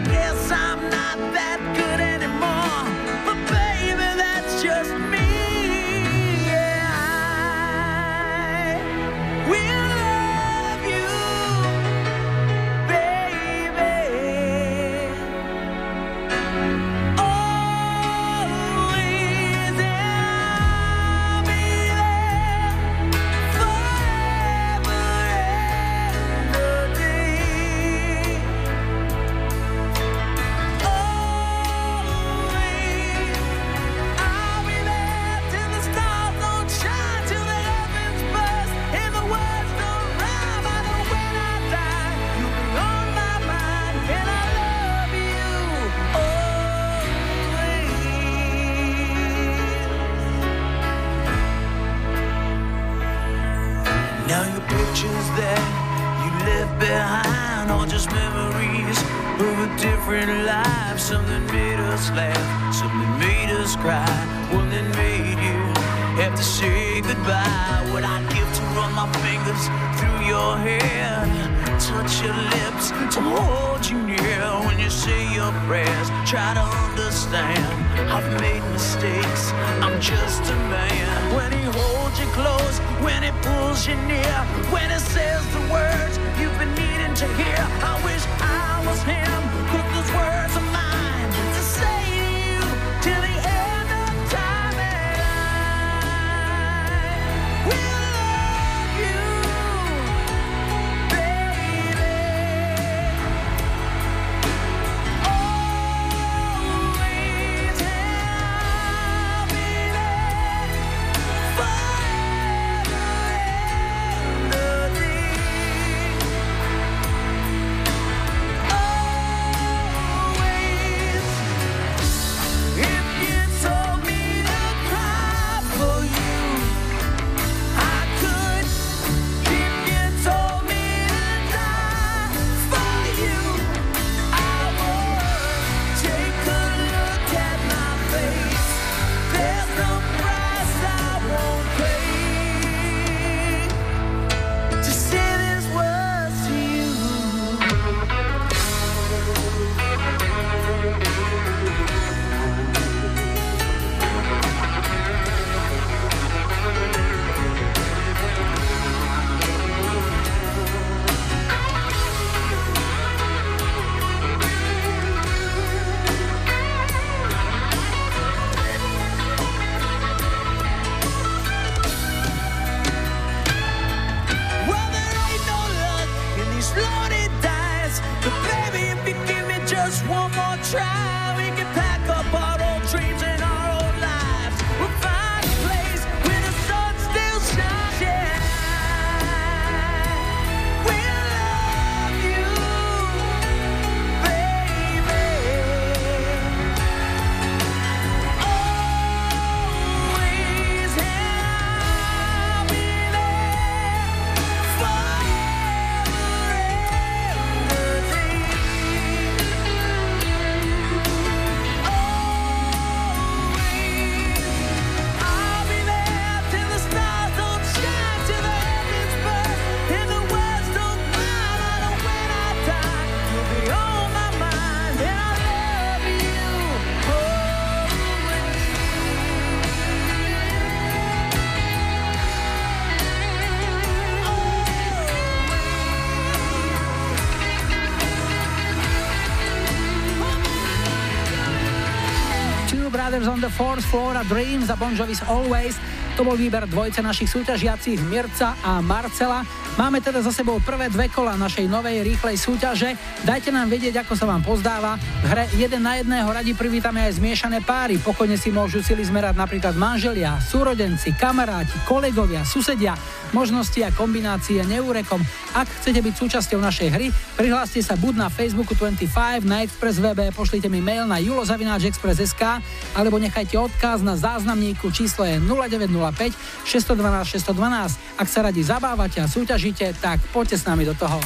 the 243.41 243.49
Fourth 243.49 243.81
Floor 243.89 244.13
a 244.21 244.23
Dreams 244.29 244.69
a 244.69 244.77
Bon 244.77 244.93
Jovi's 244.93 245.25
Always. 245.25 245.73
To 246.13 246.21
bol 246.21 246.37
výber 246.37 246.69
dvojce 246.69 247.01
našich 247.01 247.33
súťažiacich 247.33 247.97
Mirca 248.05 248.53
a 248.61 248.77
Marcela. 248.85 249.41
Máme 249.79 250.03
teda 250.03 250.21
za 250.21 250.29
sebou 250.29 250.61
prvé 250.61 250.91
dve 250.91 251.09
kola 251.09 251.33
našej 251.39 251.65
novej 251.65 252.05
rýchlej 252.05 252.37
súťaže. 252.37 252.93
Dajte 253.25 253.49
nám 253.49 253.71
vedieť, 253.71 254.05
ako 254.05 254.13
sa 254.13 254.29
vám 254.29 254.45
pozdáva. 254.45 254.99
V 255.23 255.25
hre 255.31 255.49
jeden 255.57 255.81
na 255.81 255.97
jedného 255.97 256.27
radi 256.27 256.53
privítame 256.53 257.01
aj 257.01 257.17
zmiešané 257.17 257.63
páry. 257.65 257.97
Pokojne 257.97 258.37
si 258.37 258.53
môžu 258.53 258.83
sily 258.85 259.01
zmerať 259.07 259.33
napríklad 259.39 259.73
manželia, 259.73 260.37
súrodenci, 260.43 261.15
kamaráti, 261.17 261.73
kolegovia, 261.87 262.45
susedia. 262.45 262.93
Možnosti 263.31 263.79
a 263.81 263.89
kombinácie 263.95 264.61
neúrekom. 264.67 265.23
Ak 265.51 265.67
chcete 265.67 265.99
byť 265.99 266.13
súčasťou 266.15 266.63
našej 266.63 266.89
hry, 266.95 267.07
prihláste 267.35 267.83
sa 267.83 267.99
buď 267.99 268.13
na 268.23 268.27
Facebooku 268.31 268.71
25, 268.71 269.43
na 269.43 269.67
Express 269.67 269.99
webe, 269.99 270.31
pošlite 270.31 270.71
mi 270.71 270.79
mail 270.79 271.03
na 271.03 271.19
julozavináčexpress.sk 271.19 272.63
alebo 272.95 273.19
nechajte 273.19 273.59
odkaz 273.59 273.99
na 273.99 274.15
záznamníku 274.15 274.87
číslo 274.95 275.27
je 275.27 275.43
0905 275.43 276.31
612 276.63 277.51
612. 277.51 278.21
Ak 278.21 278.27
sa 278.31 278.39
radi 278.47 278.63
zabávate 278.63 279.19
a 279.19 279.27
súťažíte, 279.27 279.91
tak 279.99 280.23
poďte 280.31 280.61
s 280.61 280.63
nami 280.63 280.87
do 280.87 280.95
toho. 280.95 281.19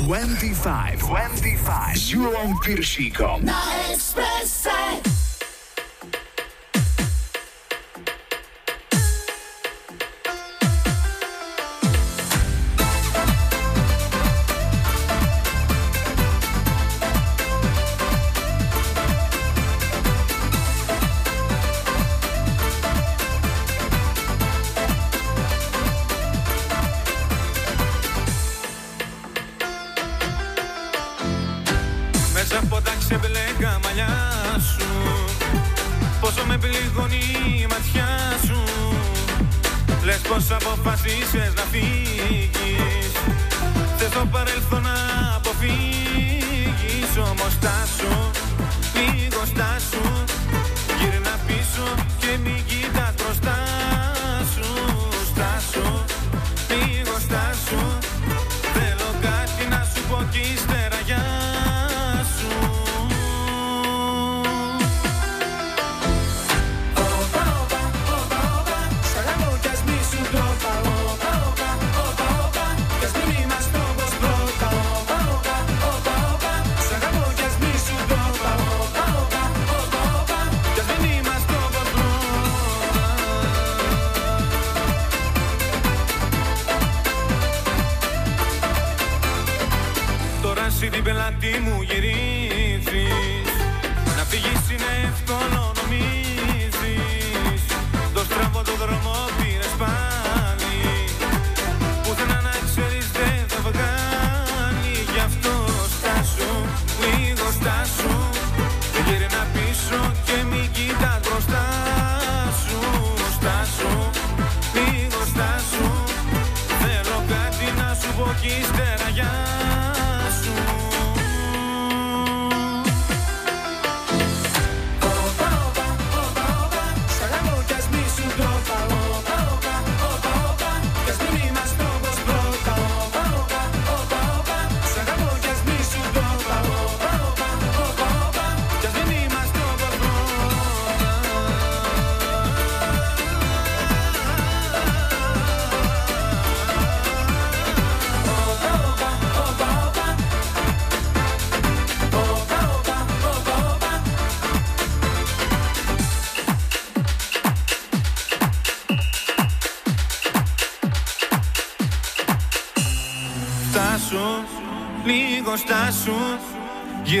25, 0.00 1.02
25 1.04 1.98
s 1.98 2.04
Julom 2.14 2.54
Piršíkom. 2.62 3.42
Na 3.42 3.58
Expresse. 3.90 5.17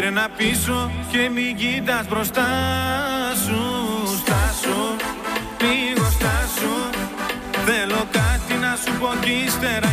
Γύρνα 0.08 0.28
πίσω 0.36 0.90
και 1.10 1.30
μην 1.34 1.56
κοιτάς 1.56 2.08
μπροστά 2.08 2.48
σου. 3.44 3.60
Στάσου, 4.20 4.96
λίγο 5.60 6.06
στάσου 6.10 6.76
Θέλω 7.66 8.08
κάτι 8.12 8.54
να 8.60 8.76
σου 8.82 8.98
πω 8.98 9.08
κι 9.20 9.30
ύστερα 9.46 9.87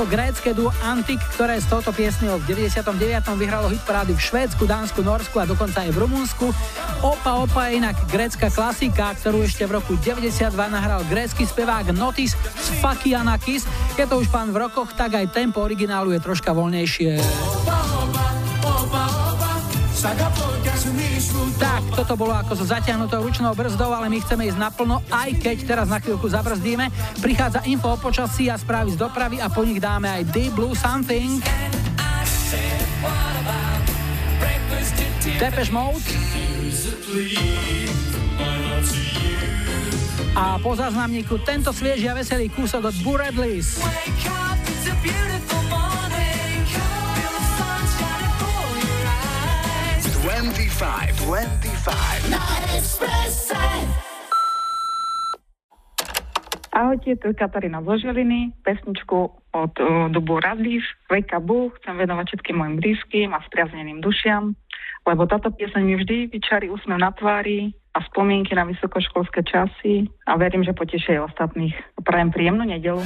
švédsko-grécke 0.00 0.56
duo 0.56 0.72
Antik, 0.80 1.20
ktoré 1.36 1.60
s 1.60 1.68
touto 1.68 1.92
piesňou 1.92 2.40
v 2.40 2.56
99. 2.56 3.20
vyhralo 3.36 3.68
hit 3.68 3.84
parády 3.84 4.16
v 4.16 4.22
Švédsku, 4.24 4.64
Dánsku, 4.64 5.04
Norsku 5.04 5.36
a 5.36 5.44
dokonca 5.44 5.84
aj 5.84 5.92
v 5.92 6.00
Rumunsku. 6.00 6.46
Opa 7.04 7.36
Opa 7.36 7.68
je 7.68 7.84
inak 7.84 8.08
grécka 8.08 8.48
klasika, 8.48 9.12
ktorú 9.20 9.44
ešte 9.44 9.68
v 9.68 9.76
roku 9.76 10.00
92 10.00 10.56
nahral 10.56 11.04
grécky 11.04 11.44
spevák 11.44 11.92
Notis 11.92 12.32
z 12.32 12.68
Fakianakis. 12.80 13.68
Je 14.00 14.08
to 14.08 14.24
už 14.24 14.32
pán 14.32 14.48
v 14.56 14.64
rokoch, 14.64 14.88
tak 14.96 15.20
aj 15.20 15.36
tempo 15.36 15.60
originálu 15.60 16.16
je 16.16 16.20
troška 16.24 16.56
voľnejšie. 16.56 17.20
Tak, 21.60 21.82
toto 21.92 22.14
bolo 22.16 22.32
ako 22.32 22.52
so 22.56 22.64
zatiahnutou 22.64 23.20
ručnou 23.20 23.52
brzdou, 23.52 23.92
ale 23.92 24.08
my 24.08 24.18
chceme 24.24 24.48
ísť 24.48 24.58
naplno, 24.58 25.04
aj 25.12 25.30
keď 25.38 25.56
teraz 25.68 25.86
na 25.86 26.00
chvíľku 26.00 26.26
zabrzdíme. 26.26 26.88
Prichádza 27.20 27.60
info 27.68 27.94
o 27.94 28.00
počasí 28.00 28.48
a 28.48 28.56
správy 28.56 28.96
z 28.96 28.98
dopravy 28.98 29.38
a 29.38 29.52
po 29.52 29.62
nich 29.62 29.78
dáme 29.78 30.08
aj 30.08 30.22
The 30.32 30.44
Blue 30.56 30.74
Something. 30.74 31.44
Depeche 35.40 35.72
Mode. 35.72 36.04
A 40.36 40.56
po 40.62 40.72
záznamníku 40.72 41.42
tento 41.44 41.72
svieži 41.72 42.08
a 42.08 42.16
veselý 42.16 42.48
kúsok 42.48 42.88
od 42.88 42.96
Buradlis. 43.04 43.80
Wake 43.80 44.28
up, 44.28 44.60
it's 44.68 44.88
a 44.88 44.94
beautiful 45.04 45.59
Ahojte, 56.72 57.20
tu 57.20 57.28
je 57.28 57.36
Katarína 57.36 57.84
zo 57.84 58.00
pesničku 58.64 59.18
od 59.52 59.74
uh, 59.76 60.08
dubu 60.08 60.40
Radlíš, 60.40 60.80
Veka 61.12 61.36
Bu, 61.44 61.68
chcem 61.76 62.00
venovať 62.00 62.32
všetkým 62.32 62.56
mojim 62.56 62.80
blízkym 62.80 63.28
a 63.36 63.44
spriazneným 63.44 64.00
dušiam, 64.00 64.56
lebo 65.04 65.28
táto 65.28 65.52
pieseň 65.52 65.84
mi 65.84 66.00
vždy 66.00 66.32
vyčarí 66.32 66.72
úsmev 66.72 66.96
na 66.96 67.12
tvári 67.12 67.76
a 67.92 68.00
spomienky 68.08 68.56
na 68.56 68.64
vysokoškolské 68.64 69.44
časy 69.44 70.08
a 70.24 70.40
verím, 70.40 70.64
že 70.64 70.72
potešia 70.72 71.20
aj 71.20 71.36
ostatných. 71.36 71.76
Prajem 72.00 72.32
príjemnú 72.32 72.64
nedelu. 72.64 73.04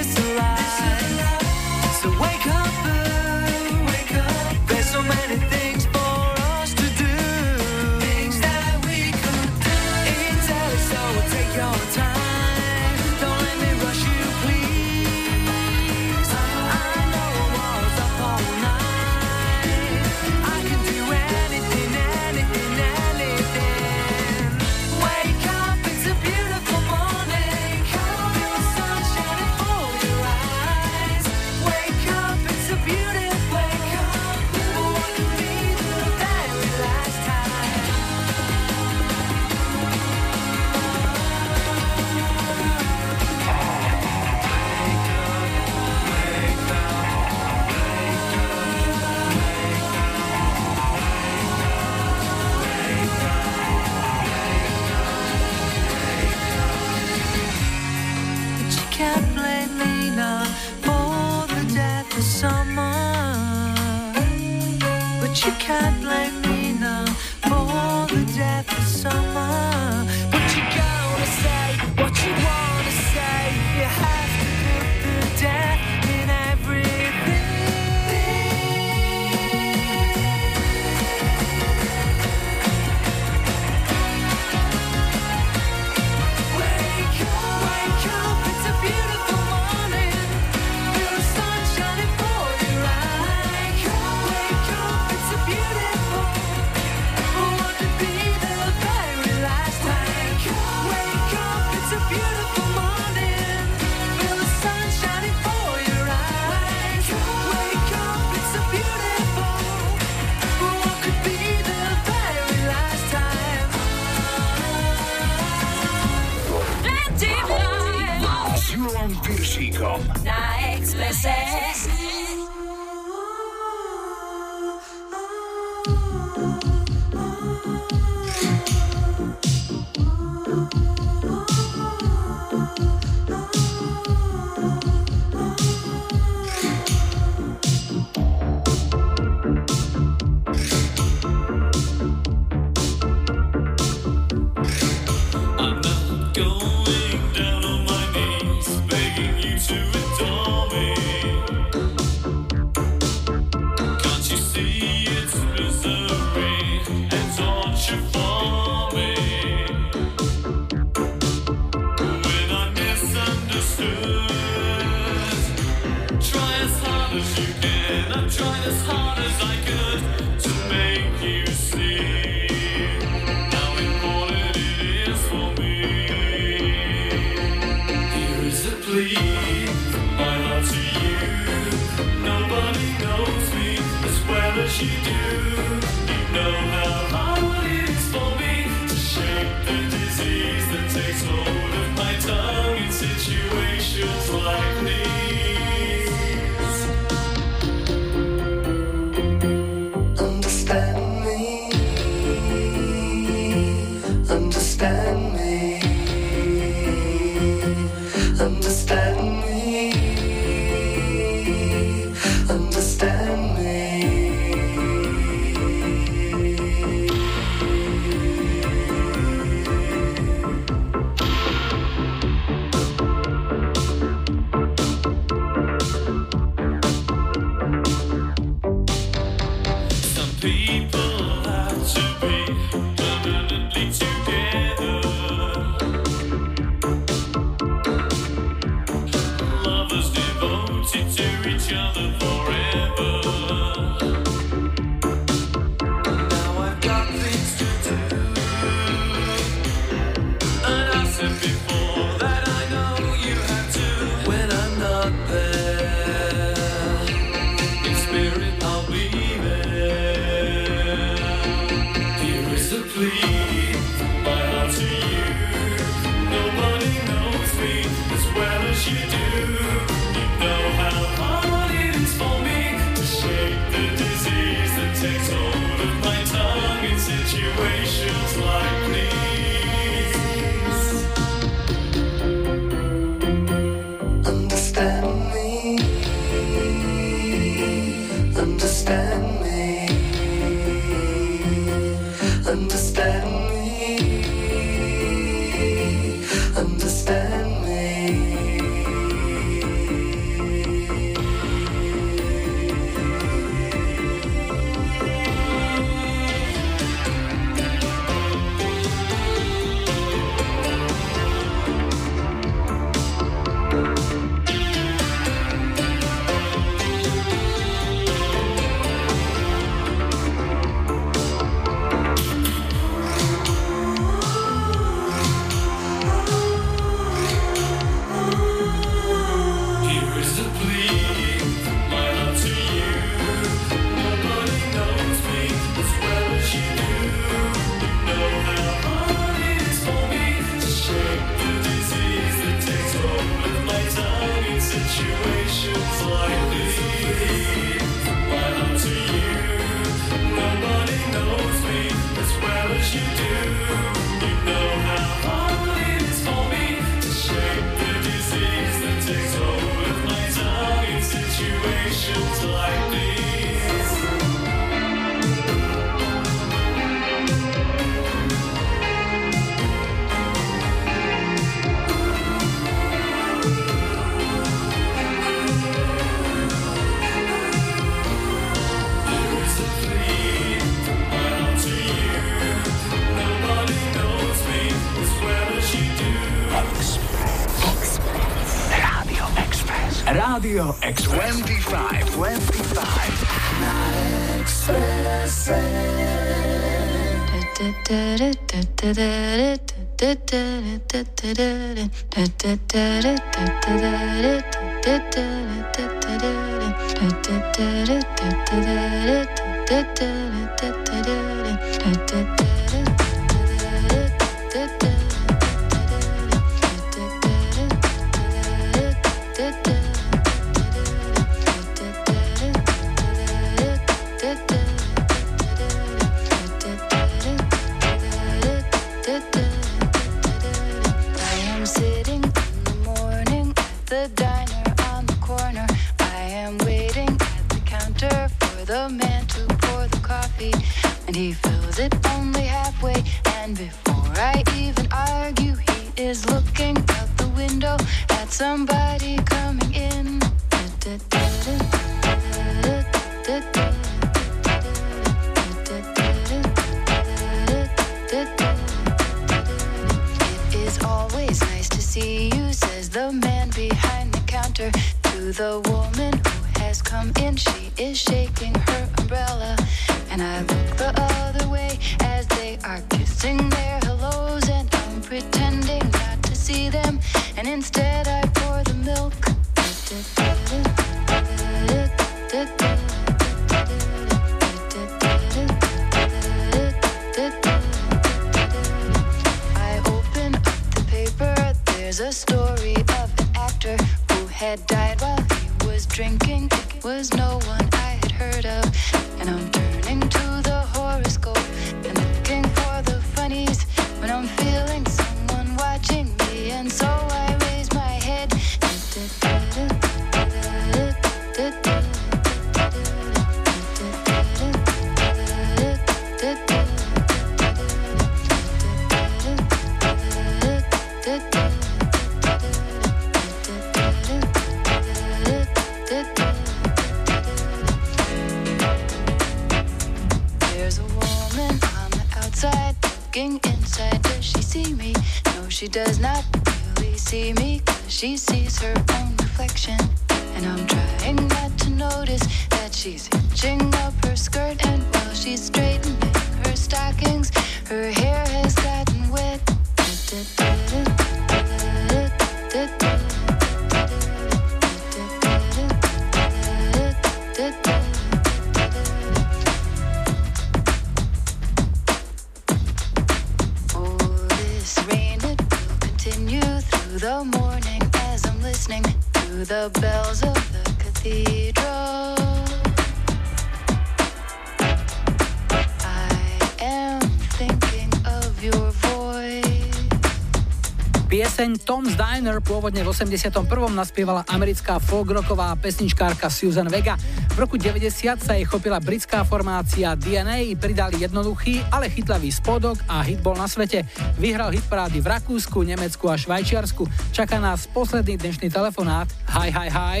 Pieseň 581.54 581.70
Tom's 581.70 581.94
Diner 581.94 582.42
pôvodne 582.42 582.82
v 582.82 582.90
81. 582.90 583.30
naspievala 583.70 584.26
americká 584.26 584.82
folkrocková 584.82 585.54
pesničkárka 585.62 586.26
Susan 586.26 586.66
Vega. 586.66 586.98
V 587.30 587.46
roku 587.46 587.54
90 587.54 587.94
sa 588.18 588.34
jej 588.34 588.42
chopila 588.42 588.82
britská 588.82 589.22
formácia 589.22 589.94
DNA, 589.94 590.50
pridali 590.58 591.06
jednoduchý, 591.06 591.62
ale 591.70 591.94
chytlavý 591.94 592.34
spodok 592.34 592.82
a 592.90 593.06
hit 593.06 593.22
bol 593.22 593.38
na 593.38 593.46
svete. 593.46 593.86
Vyhral 594.18 594.50
hit 594.50 594.66
parády 594.66 594.98
v 594.98 595.06
Rakúsku, 595.14 595.62
Nemecku 595.62 596.10
a 596.10 596.18
Švajčiarsku. 596.18 596.90
Čaká 597.14 597.38
nás 597.38 597.70
posledný 597.70 598.18
dnešný 598.18 598.50
telefonát. 598.50 599.06
Hi, 599.30 599.54
hi, 599.54 599.70
hi. 599.70 600.00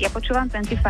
Ja 0.00 0.08
počúvam 0.08 0.48
25. 0.48 0.80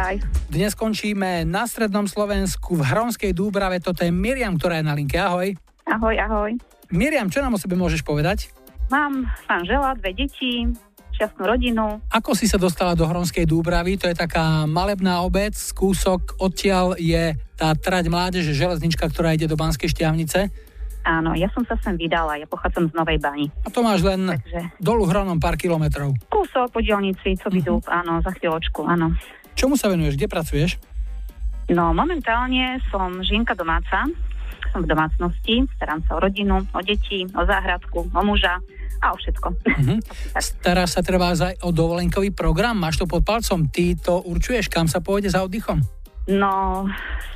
Dnes 0.55 0.79
končíme 0.79 1.43
na 1.43 1.67
strednom 1.67 2.07
Slovensku 2.07 2.79
v 2.79 2.87
Hronskej 2.87 3.35
Dúbrave. 3.35 3.83
Toto 3.83 4.07
je 4.07 4.15
Miriam, 4.15 4.55
ktorá 4.55 4.79
je 4.79 4.87
na 4.87 4.95
linke. 4.95 5.19
Ahoj. 5.19 5.51
Ahoj, 5.91 6.15
ahoj. 6.15 6.55
Miriam, 6.95 7.27
čo 7.27 7.43
nám 7.43 7.59
o 7.59 7.63
sebe 7.63 7.75
môžeš 7.75 8.07
povedať? 8.07 8.55
Mám 8.87 9.27
manžela, 9.51 9.99
dve 9.99 10.15
deti, 10.15 10.63
šťastnú 11.17 11.43
rodinu. 11.43 11.99
Ako 12.13 12.39
si 12.39 12.47
sa 12.47 12.55
dostala 12.55 12.95
do 12.95 13.03
Hronskej 13.03 13.43
Dúbravy? 13.43 13.99
To 13.99 14.07
je 14.07 14.15
taká 14.15 14.63
malebná 14.65 15.25
obec, 15.27 15.57
kúsok 15.75 16.39
odtiaľ 16.39 16.95
je 16.95 17.35
tá 17.57 17.73
trať 17.75 18.07
mládeže, 18.07 18.53
železnička, 18.55 19.09
ktorá 19.11 19.35
ide 19.35 19.49
do 19.49 19.57
Banskej 19.59 19.91
šťavnice. 19.91 20.53
Áno, 21.07 21.39
ja 21.39 21.47
som 21.55 21.63
sa 21.63 21.79
sem 21.81 21.95
vydala, 21.95 22.35
ja 22.35 22.47
pochádzam 22.51 22.91
z 22.91 22.95
Novej 22.99 23.23
Bani. 23.23 23.47
A 23.63 23.71
to 23.71 23.79
máš 23.79 24.03
len 24.03 24.27
Takže- 24.27 24.75
dolu 24.83 25.07
Hronom 25.07 25.39
pár 25.39 25.55
kilometrov. 25.55 26.11
Kúsok 26.27 26.75
po 26.75 26.83
dielnici, 26.83 27.39
co 27.39 27.47
vidú, 27.47 27.79
Mhm. 27.79 27.87
áno, 27.91 28.13
za 28.23 28.35
chvíľočku, 28.35 28.83
áno. 28.87 29.15
Čomu 29.55 29.79
sa 29.79 29.87
venuješ? 29.89 30.19
Kde 30.19 30.29
pracuješ? 30.29 30.71
No, 31.67 31.91
momentálne 31.91 32.79
som 32.91 33.23
žienka 33.23 33.55
domáca, 33.55 34.07
som 34.77 34.85
v 34.85 34.93
domácnosti, 34.93 35.65
starám 35.81 36.05
sa 36.05 36.21
o 36.21 36.21
rodinu, 36.21 36.61
o 36.61 36.81
deti, 36.85 37.25
o 37.33 37.43
záhradku, 37.49 38.13
o 38.13 38.21
muža 38.21 38.61
a 39.01 39.07
o 39.09 39.17
všetko. 39.17 39.49
Mhm. 39.65 39.97
Staráš 40.37 41.01
sa 41.01 41.01
treba 41.01 41.33
aj 41.33 41.65
o 41.65 41.73
dovolenkový 41.73 42.37
program? 42.37 42.77
Máš 42.77 43.01
to 43.01 43.09
pod 43.09 43.25
palcom? 43.25 43.73
Ty 43.73 43.97
to 43.97 44.21
určuješ, 44.21 44.69
kam 44.69 44.85
sa 44.85 45.01
pôjde 45.01 45.33
za 45.33 45.41
oddychom? 45.41 45.81
No, 46.27 46.83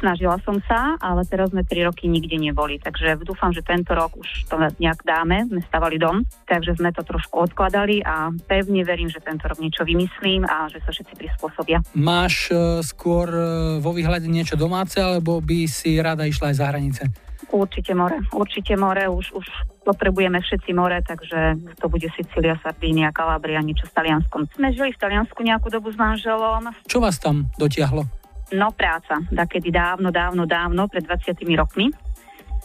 snažila 0.02 0.42
som 0.42 0.58
sa, 0.66 0.98
ale 0.98 1.22
teraz 1.22 1.54
sme 1.54 1.62
3 1.62 1.86
roky 1.86 2.10
nikde 2.10 2.34
neboli, 2.34 2.74
takže 2.82 3.22
dúfam, 3.22 3.54
že 3.54 3.62
tento 3.62 3.94
rok 3.94 4.18
už 4.18 4.50
to 4.50 4.58
nejak 4.58 5.06
dáme. 5.06 5.46
Sme 5.46 5.62
stavali 5.62 5.94
dom, 5.94 6.26
takže 6.50 6.74
sme 6.74 6.90
to 6.90 7.06
trošku 7.06 7.38
odkladali 7.38 8.02
a 8.02 8.34
pevne 8.50 8.82
verím, 8.82 9.06
že 9.06 9.22
tento 9.22 9.46
rok 9.46 9.62
niečo 9.62 9.86
vymyslím 9.86 10.42
a 10.42 10.66
že 10.66 10.82
sa 10.82 10.90
všetci 10.90 11.14
prispôsobia. 11.14 11.78
Máš 11.94 12.50
e, 12.50 12.82
skôr 12.82 13.30
e, 13.30 13.46
vo 13.78 13.94
výhľade 13.94 14.26
niečo 14.26 14.58
domáce, 14.58 14.98
alebo 14.98 15.38
by 15.38 15.70
si 15.70 15.94
rada 16.02 16.26
išla 16.26 16.50
aj 16.50 16.56
za 16.58 16.66
hranice? 16.66 17.29
Určite 17.48 17.96
more, 17.96 18.20
určite 18.36 18.76
more, 18.76 19.08
už, 19.08 19.32
už 19.32 19.46
potrebujeme 19.88 20.36
všetci 20.44 20.76
more, 20.76 21.00
takže 21.00 21.56
to 21.80 21.88
bude 21.88 22.04
Sicília, 22.12 22.60
Sardínia, 22.60 23.08
Kalabria, 23.16 23.64
niečo 23.64 23.88
s 23.88 23.92
Talianskom. 23.96 24.44
Sme 24.52 24.68
žili 24.76 24.92
v 24.92 25.00
Taliansku 25.00 25.40
nejakú 25.40 25.72
dobu 25.72 25.88
s 25.88 25.96
manželom, 25.96 26.68
Čo 26.84 27.00
vás 27.00 27.16
tam 27.16 27.48
dotiahlo? 27.56 28.04
no 28.50 28.74
práca, 28.74 29.22
takedy 29.30 29.70
dávno, 29.70 30.10
dávno, 30.10 30.42
dávno, 30.46 30.90
pred 30.90 31.06
20 31.06 31.38
rokmi. 31.54 31.90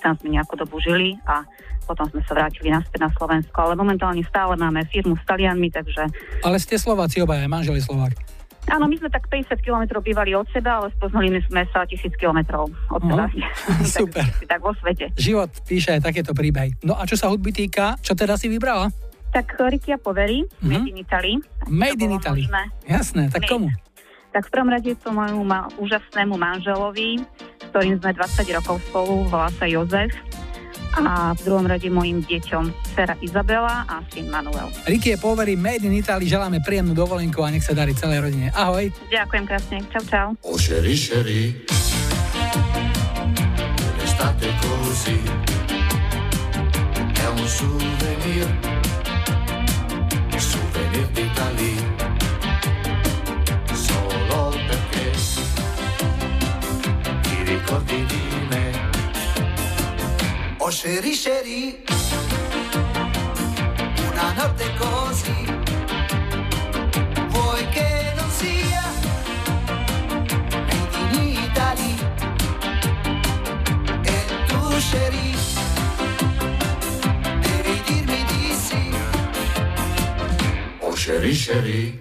Tam 0.01 0.17
sme 0.17 0.33
nejakú 0.33 0.57
dobu 0.57 0.81
žili 0.81 1.15
a 1.29 1.45
potom 1.85 2.09
sme 2.09 2.21
sa 2.25 2.33
vrátili 2.33 2.73
naspäť 2.73 3.05
na 3.05 3.09
Slovensko, 3.13 3.57
ale 3.61 3.77
momentálne 3.77 4.25
stále 4.25 4.57
máme 4.57 4.81
firmu 4.89 5.13
s 5.13 5.23
Talianmi, 5.29 5.69
takže 5.69 6.09
Ale 6.41 6.57
ste 6.57 6.81
Slováci 6.81 7.21
obaja, 7.21 7.45
manžel 7.45 7.77
je 7.77 7.85
Slovák. 7.85 8.34
Áno, 8.67 8.85
my 8.85 8.95
sme 8.95 9.07
tak 9.07 9.25
50 9.25 9.57
km 9.57 9.99
bývali 9.99 10.31
od 10.31 10.47
seba, 10.49 10.77
ale 10.77 10.89
spoznali 10.91 11.27
sme 11.43 11.65
sa 11.69 11.83
1000 11.83 12.13
km 12.13 12.39
od 12.87 13.01
seba. 13.01 13.25
Super. 13.97 14.23
Takže 14.23 14.45
tak 14.51 14.59
vo 14.59 14.73
svete. 14.75 15.05
Život 15.13 15.49
píše 15.63 15.93
aj 15.93 16.01
takéto 16.03 16.31
príbehy. 16.31 16.81
No 16.81 16.93
a 16.93 17.03
čo 17.03 17.13
sa 17.13 17.27
hudby 17.27 17.51
týka, 17.51 17.97
čo 17.99 18.11
teda 18.11 18.33
si 18.33 18.47
vybrala? 18.47 18.89
Tak 19.31 19.59
Ricky 19.59 19.91
a 19.91 19.97
Poveri, 19.97 20.47
Mhm. 20.59 20.69
Made 20.71 20.87
in 20.87 20.97
Italy. 20.97 21.33
Made 21.67 21.99
in 21.99 22.11
Italy. 22.13 22.43
možné. 22.43 22.63
Jasné, 22.85 23.23
tak 23.27 23.41
Made. 23.41 23.51
komu? 23.51 23.67
Tak 24.31 24.43
v 24.45 24.51
prvom 24.51 24.67
rade 24.69 24.91
to 24.95 25.09
môjmu 25.09 25.43
ma- 25.43 25.71
úžasnému 25.75 26.35
manželovi, 26.35 27.23
s 27.55 27.63
ktorým 27.69 27.95
sme 27.97 28.11
20 28.11 28.19
rokov 28.53 28.83
spolu, 28.83 29.23
volá 29.25 29.47
sa 29.53 29.63
Jozef. 29.63 30.11
A 30.95 31.35
v 31.35 31.41
druhom 31.43 31.67
rade 31.67 31.91
mojim 31.91 32.23
deťom 32.23 32.71
dcera 32.95 33.19
Izabela 33.19 33.83
a 33.83 33.99
syn 34.09 34.31
Manuel. 34.31 34.71
Ricky 34.87 35.11
je 35.13 35.19
poverí 35.19 35.59
Made 35.59 35.83
in 35.83 35.91
Italy, 35.91 36.23
želáme 36.25 36.63
príjemnú 36.63 36.95
dovolenku 36.95 37.43
a 37.43 37.51
nech 37.51 37.67
sa 37.67 37.75
darí 37.75 37.91
celej 37.91 38.23
rodine. 38.23 38.47
Ahoj. 38.55 38.87
Ďakujem 39.11 39.43
krásne. 39.43 39.77
Čau, 39.91 40.03
čau. 40.07 40.27
Oh 40.47 40.55
chérie, 40.55 40.95
chérie, 40.95 41.67
l'estate 43.99 44.47
così 44.63 45.19
è 47.11 47.27
un 47.27 47.43
souvenir, 47.43 48.47
il 50.31 50.39
souvenir 50.41 51.05
d'Italia, 51.11 51.83
solo 53.75 54.55
perché 54.63 55.11
ti 57.19 57.35
ricordi. 57.43 58.04
Oh 60.67 60.71
chérie 60.71 61.13
chérie 61.13 61.77
Una 64.11 64.33
notte 64.33 64.65
così 64.79 65.45
Vuoi 67.29 67.69
che 67.69 68.13
non 68.15 68.27
sia 68.31 68.83
Made 70.49 70.97
in 71.11 71.37
Italy 71.37 71.95
E 74.05 74.25
tu 74.47 74.57
chérie 74.89 75.37
Devi 77.41 77.81
dirmi 77.85 78.25
di 78.25 78.55
sì. 78.55 78.89
Oh 80.79 80.93
chérie, 80.93 81.35
chérie, 81.35 81.99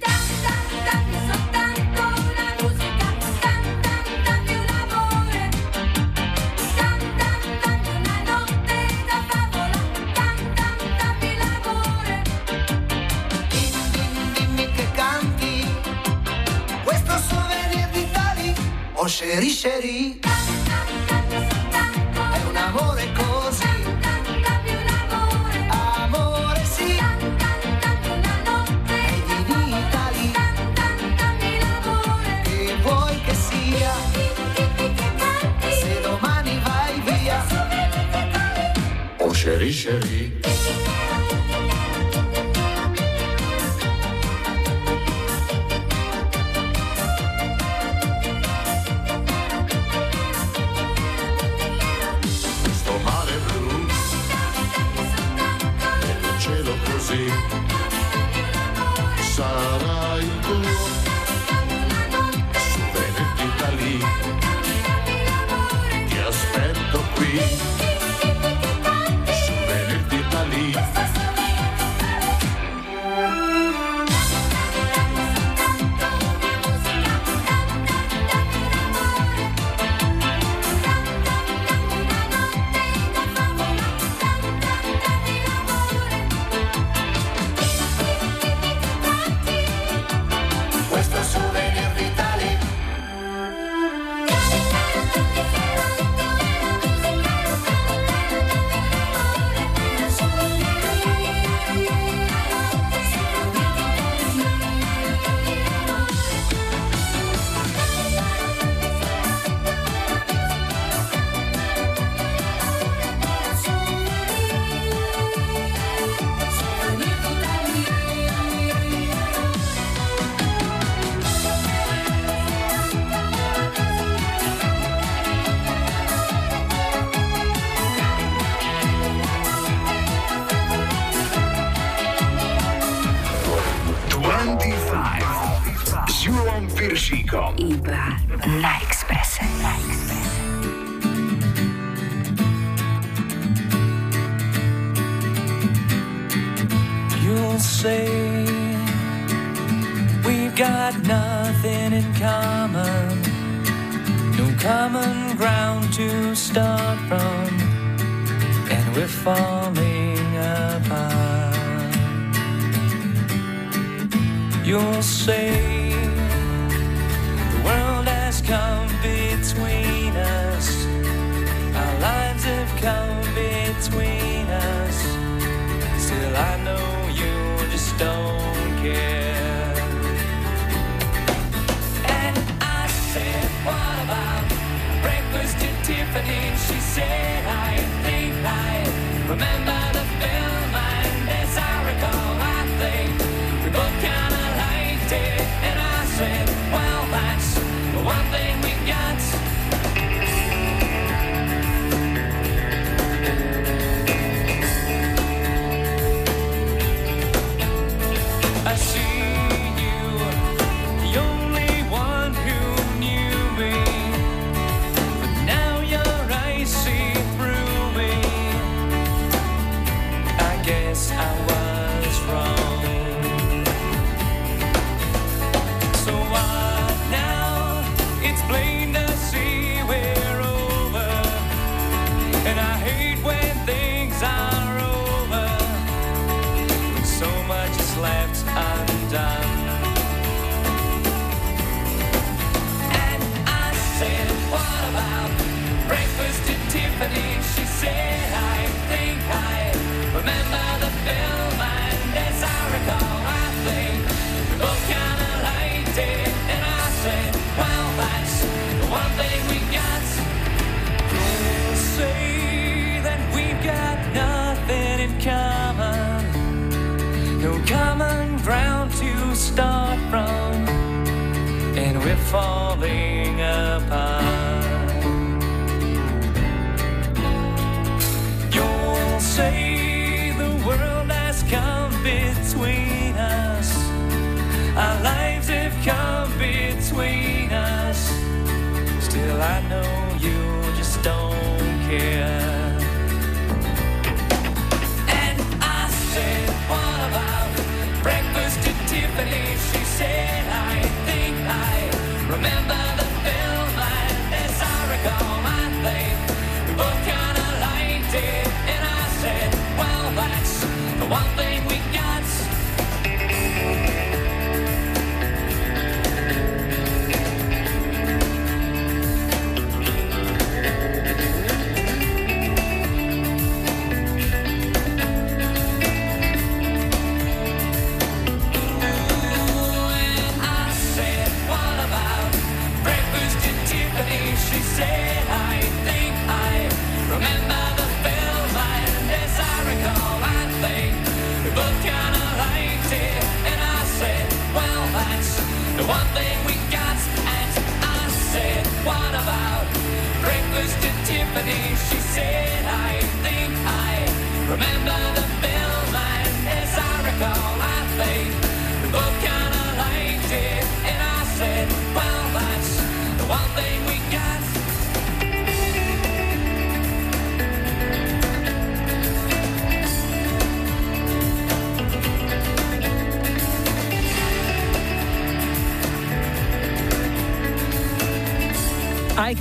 Oh 19.37 19.41
chérie 19.41 20.34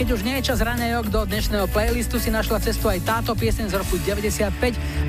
keď 0.03 0.19
už 0.19 0.27
nie 0.27 0.35
je 0.43 0.51
čas 0.51 0.59
raňajok, 0.59 1.15
do 1.15 1.23
dnešného 1.23 1.63
playlistu 1.71 2.19
si 2.19 2.27
našla 2.27 2.59
cestu 2.59 2.91
aj 2.91 3.07
táto 3.07 3.31
pieseň 3.39 3.71
z 3.71 3.75
roku 3.79 3.95
95. 3.95 4.51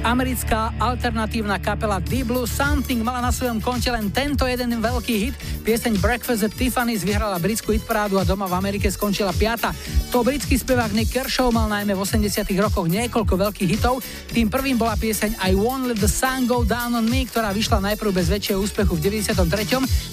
Americká 0.06 0.70
alternatívna 0.78 1.58
kapela 1.58 1.98
Deep 1.98 2.30
Blue 2.30 2.46
Something 2.46 3.02
mala 3.02 3.18
na 3.18 3.34
svojom 3.34 3.58
konte 3.58 3.90
len 3.90 4.14
tento 4.14 4.46
jeden 4.46 4.78
veľký 4.78 5.14
hit. 5.18 5.34
Pieseň 5.66 5.98
Breakfast 5.98 6.46
at 6.46 6.54
Tiffany's 6.54 7.02
vyhrala 7.02 7.42
britskú 7.42 7.74
hitparádu 7.74 8.22
a 8.22 8.28
doma 8.28 8.46
v 8.46 8.54
Amerike 8.54 8.86
skončila 8.86 9.34
piata. 9.34 9.74
To 10.14 10.22
britský 10.22 10.62
spevák 10.62 10.94
Nick 10.94 11.10
Kershaw 11.10 11.50
mal 11.50 11.66
najmä 11.66 11.90
v 11.90 11.98
80 11.98 12.46
rokoch 12.62 12.86
niekoľko 12.86 13.34
veľkých 13.34 13.70
hitov. 13.74 13.98
Tým 14.30 14.46
prvým 14.46 14.78
bola 14.78 14.94
pieseň 14.94 15.42
I 15.42 15.58
Won't 15.58 15.90
Let 15.90 15.98
the 15.98 16.06
Sun 16.06 16.46
Go 16.46 16.62
Down 16.62 16.94
on 16.94 17.10
Me, 17.10 17.26
ktorá 17.26 17.50
vyšla 17.50 17.82
najprv 17.82 18.14
bez 18.14 18.30
väčšieho 18.30 18.62
úspechu 18.62 18.94
v 18.94 19.10
93., 19.10 19.42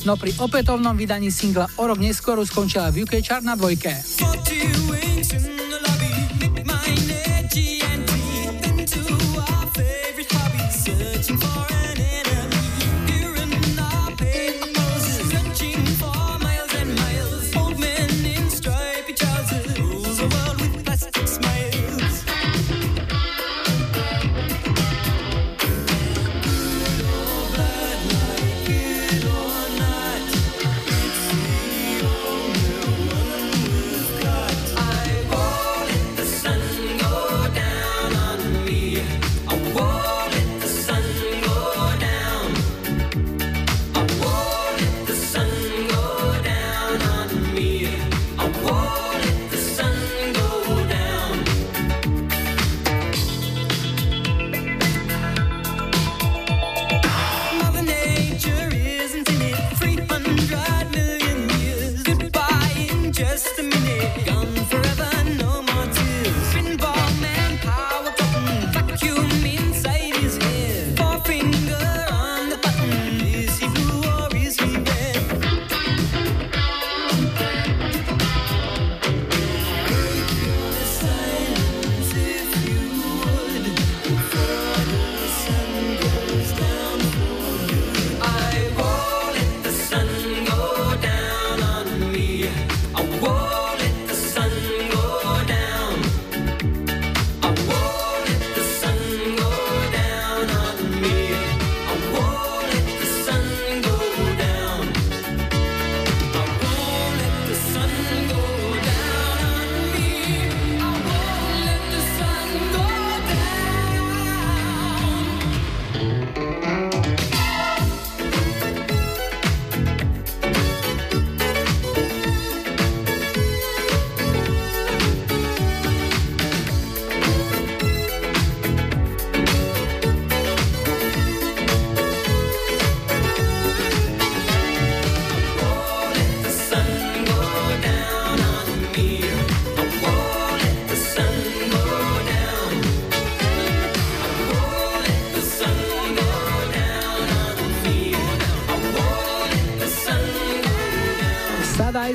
no 0.09 0.17
pri 0.17 0.33
opätovnom 0.41 0.97
vydaní 0.97 1.29
singla 1.29 1.69
o 1.77 1.85
rok 1.85 2.01
neskôr 2.01 2.41
skončila 2.41 2.89
v 2.89 3.05
UK 3.05 3.21
chart 3.21 3.45
na 3.45 3.53
dvojke. 3.53 3.93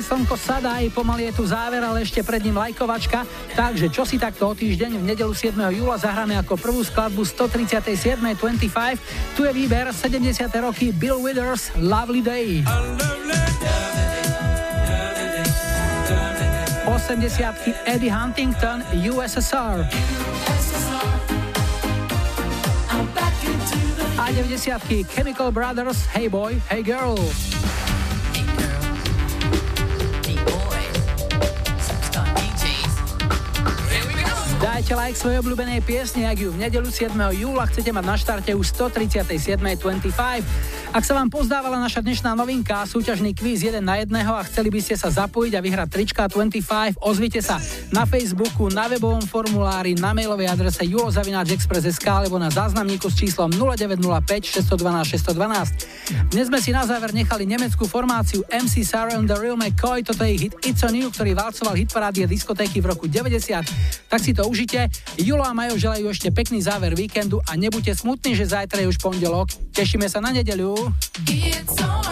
Slnko 0.07 0.39
sadá, 0.39 0.79
aj 0.79 0.87
pomaly 0.95 1.27
je 1.27 1.33
tu 1.35 1.43
záver, 1.43 1.83
ale 1.83 1.99
ešte 1.99 2.23
pred 2.23 2.39
ním 2.39 2.55
lajkovačka. 2.55 3.27
Takže 3.59 3.91
čo 3.91 4.07
si 4.07 4.15
takto 4.15 4.47
o 4.47 4.55
týždeň 4.55 5.03
v 5.03 5.03
nedelu 5.03 5.35
7. 5.35 5.51
júla 5.75 5.99
zahráme 5.99 6.39
ako 6.39 6.55
prvú 6.55 6.79
skladbu 6.79 7.27
137. 7.27 8.15
25. 8.15 9.35
Tu 9.35 9.43
je 9.43 9.51
výber 9.51 9.91
70. 9.91 10.47
roky 10.63 10.95
Bill 10.95 11.19
Withers 11.19 11.75
Lovely 11.75 12.23
Day. 12.23 12.63
80. 16.87 17.83
Eddie 17.83 18.07
Huntington 18.07 18.87
USSR. 18.95 19.83
A 24.15 24.25
90. 24.31 25.03
Chemical 25.11 25.51
Brothers 25.51 26.07
Hey 26.15 26.31
Boy, 26.31 26.63
Hey 26.71 26.79
Girl. 26.79 27.19
Like 35.07 35.23
svojej 35.23 35.39
obľúbenej 35.39 35.87
piesne, 35.87 36.27
ak 36.27 36.35
ju 36.35 36.51
v 36.51 36.67
nedelu 36.67 36.83
7. 36.83 37.15
júla 37.15 37.63
chcete 37.71 37.95
mať 37.95 38.03
na 38.03 38.19
štarte 38.19 38.51
už 38.51 38.75
137.25. 38.75 40.43
Ak 40.91 41.03
sa 41.07 41.15
vám 41.15 41.31
pozdávala 41.31 41.79
naša 41.79 42.03
dnešná 42.03 42.35
novinka, 42.35 42.83
súťažný 42.83 43.31
kvíz 43.31 43.63
1 43.63 43.79
na 43.79 44.03
1 44.03 44.11
a 44.11 44.43
chceli 44.43 44.67
by 44.67 44.83
ste 44.83 44.99
sa 44.99 45.07
zapojiť 45.07 45.55
a 45.55 45.63
vyhrať 45.63 45.87
trička 45.87 46.27
25, 46.27 46.99
ozvite 46.99 47.39
sa 47.39 47.55
na 47.95 48.03
Facebooku, 48.03 48.67
na 48.67 48.91
webovom 48.91 49.23
formulári, 49.23 49.95
na 49.95 50.11
mailovej 50.11 50.51
adrese 50.51 50.83
julozavináčexpress.sk 50.83 52.03
alebo 52.03 52.35
na 52.35 52.51
záznamníku 52.51 53.07
s 53.07 53.15
číslom 53.15 53.47
0905 53.55 54.59
612 54.59 55.15
612. 55.15 55.96
Dnes 56.27 56.51
sme 56.51 56.59
si 56.59 56.75
na 56.75 56.83
záver 56.83 57.15
nechali 57.15 57.47
nemeckú 57.47 57.87
formáciu 57.87 58.43
MC 58.51 58.83
Sarah 58.83 59.15
the 59.23 59.31
Real 59.39 59.55
McCoy, 59.55 60.03
toto 60.03 60.27
je 60.27 60.35
ich 60.35 60.43
hit 60.43 60.53
It's 60.59 60.83
on 60.83 60.91
You, 60.91 61.07
ktorý 61.07 61.31
valcoval 61.31 61.79
hitparády 61.79 62.23
a 62.23 62.27
diskotéky 62.27 62.83
v 62.83 62.91
roku 62.91 63.07
90. 63.07 63.63
Tak 64.11 64.19
si 64.19 64.35
to 64.35 64.43
užite. 64.43 64.91
Julo 65.15 65.47
a 65.47 65.55
Majo 65.55 65.79
želajú 65.79 66.11
ešte 66.11 66.27
pekný 66.35 66.59
záver 66.59 66.99
víkendu 66.99 67.39
a 67.47 67.55
nebuďte 67.55 68.03
smutní, 68.03 68.35
že 68.35 68.43
zajtra 68.43 68.83
je 68.83 68.91
už 68.91 68.99
pondelok. 68.99 69.55
Tešíme 69.71 70.11
sa 70.11 70.19
na 70.19 70.35
nedeľu. 70.35 70.91
It's 71.31 71.79
on 71.79 72.06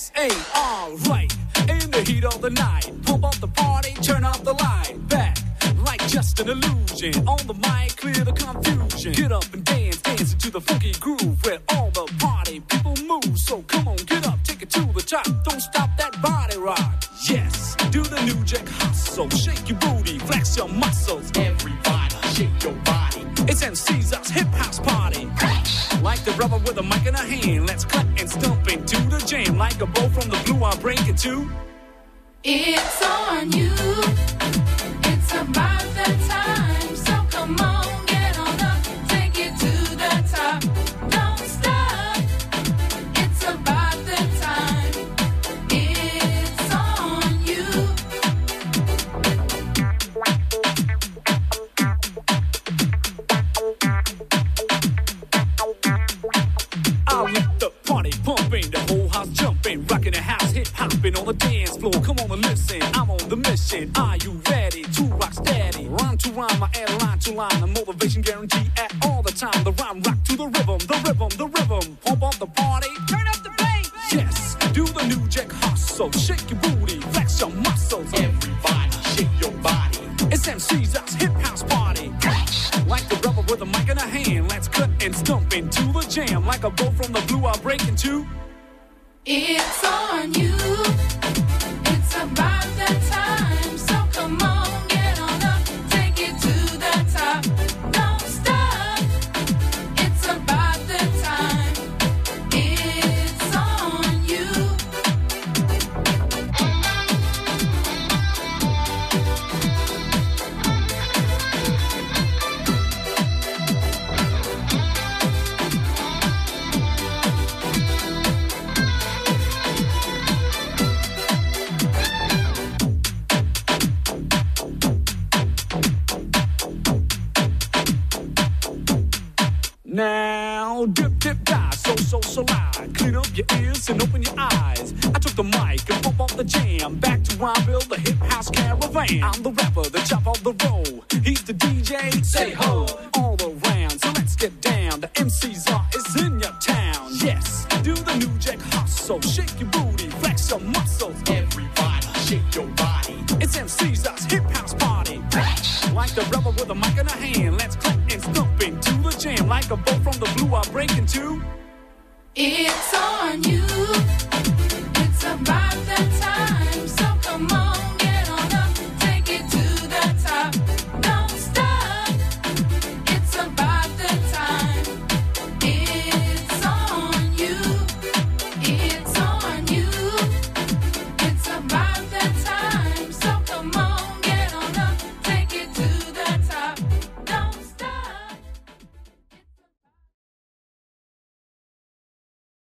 MCSA, 0.00 0.56
alright. 0.56 1.36
In 1.68 1.90
the 1.90 2.00
heat 2.00 2.24
of 2.24 2.40
the 2.40 2.48
night, 2.48 2.90
pump 3.04 3.24
up 3.24 3.34
the 3.36 3.48
party, 3.48 3.92
turn 4.00 4.24
off 4.24 4.42
the 4.42 4.54
light. 4.54 4.94
Back 5.08 5.38
like 5.84 6.00
just 6.08 6.40
an 6.40 6.48
illusion. 6.48 7.12
On 7.28 7.38
the 7.46 7.54
mic, 7.54 7.79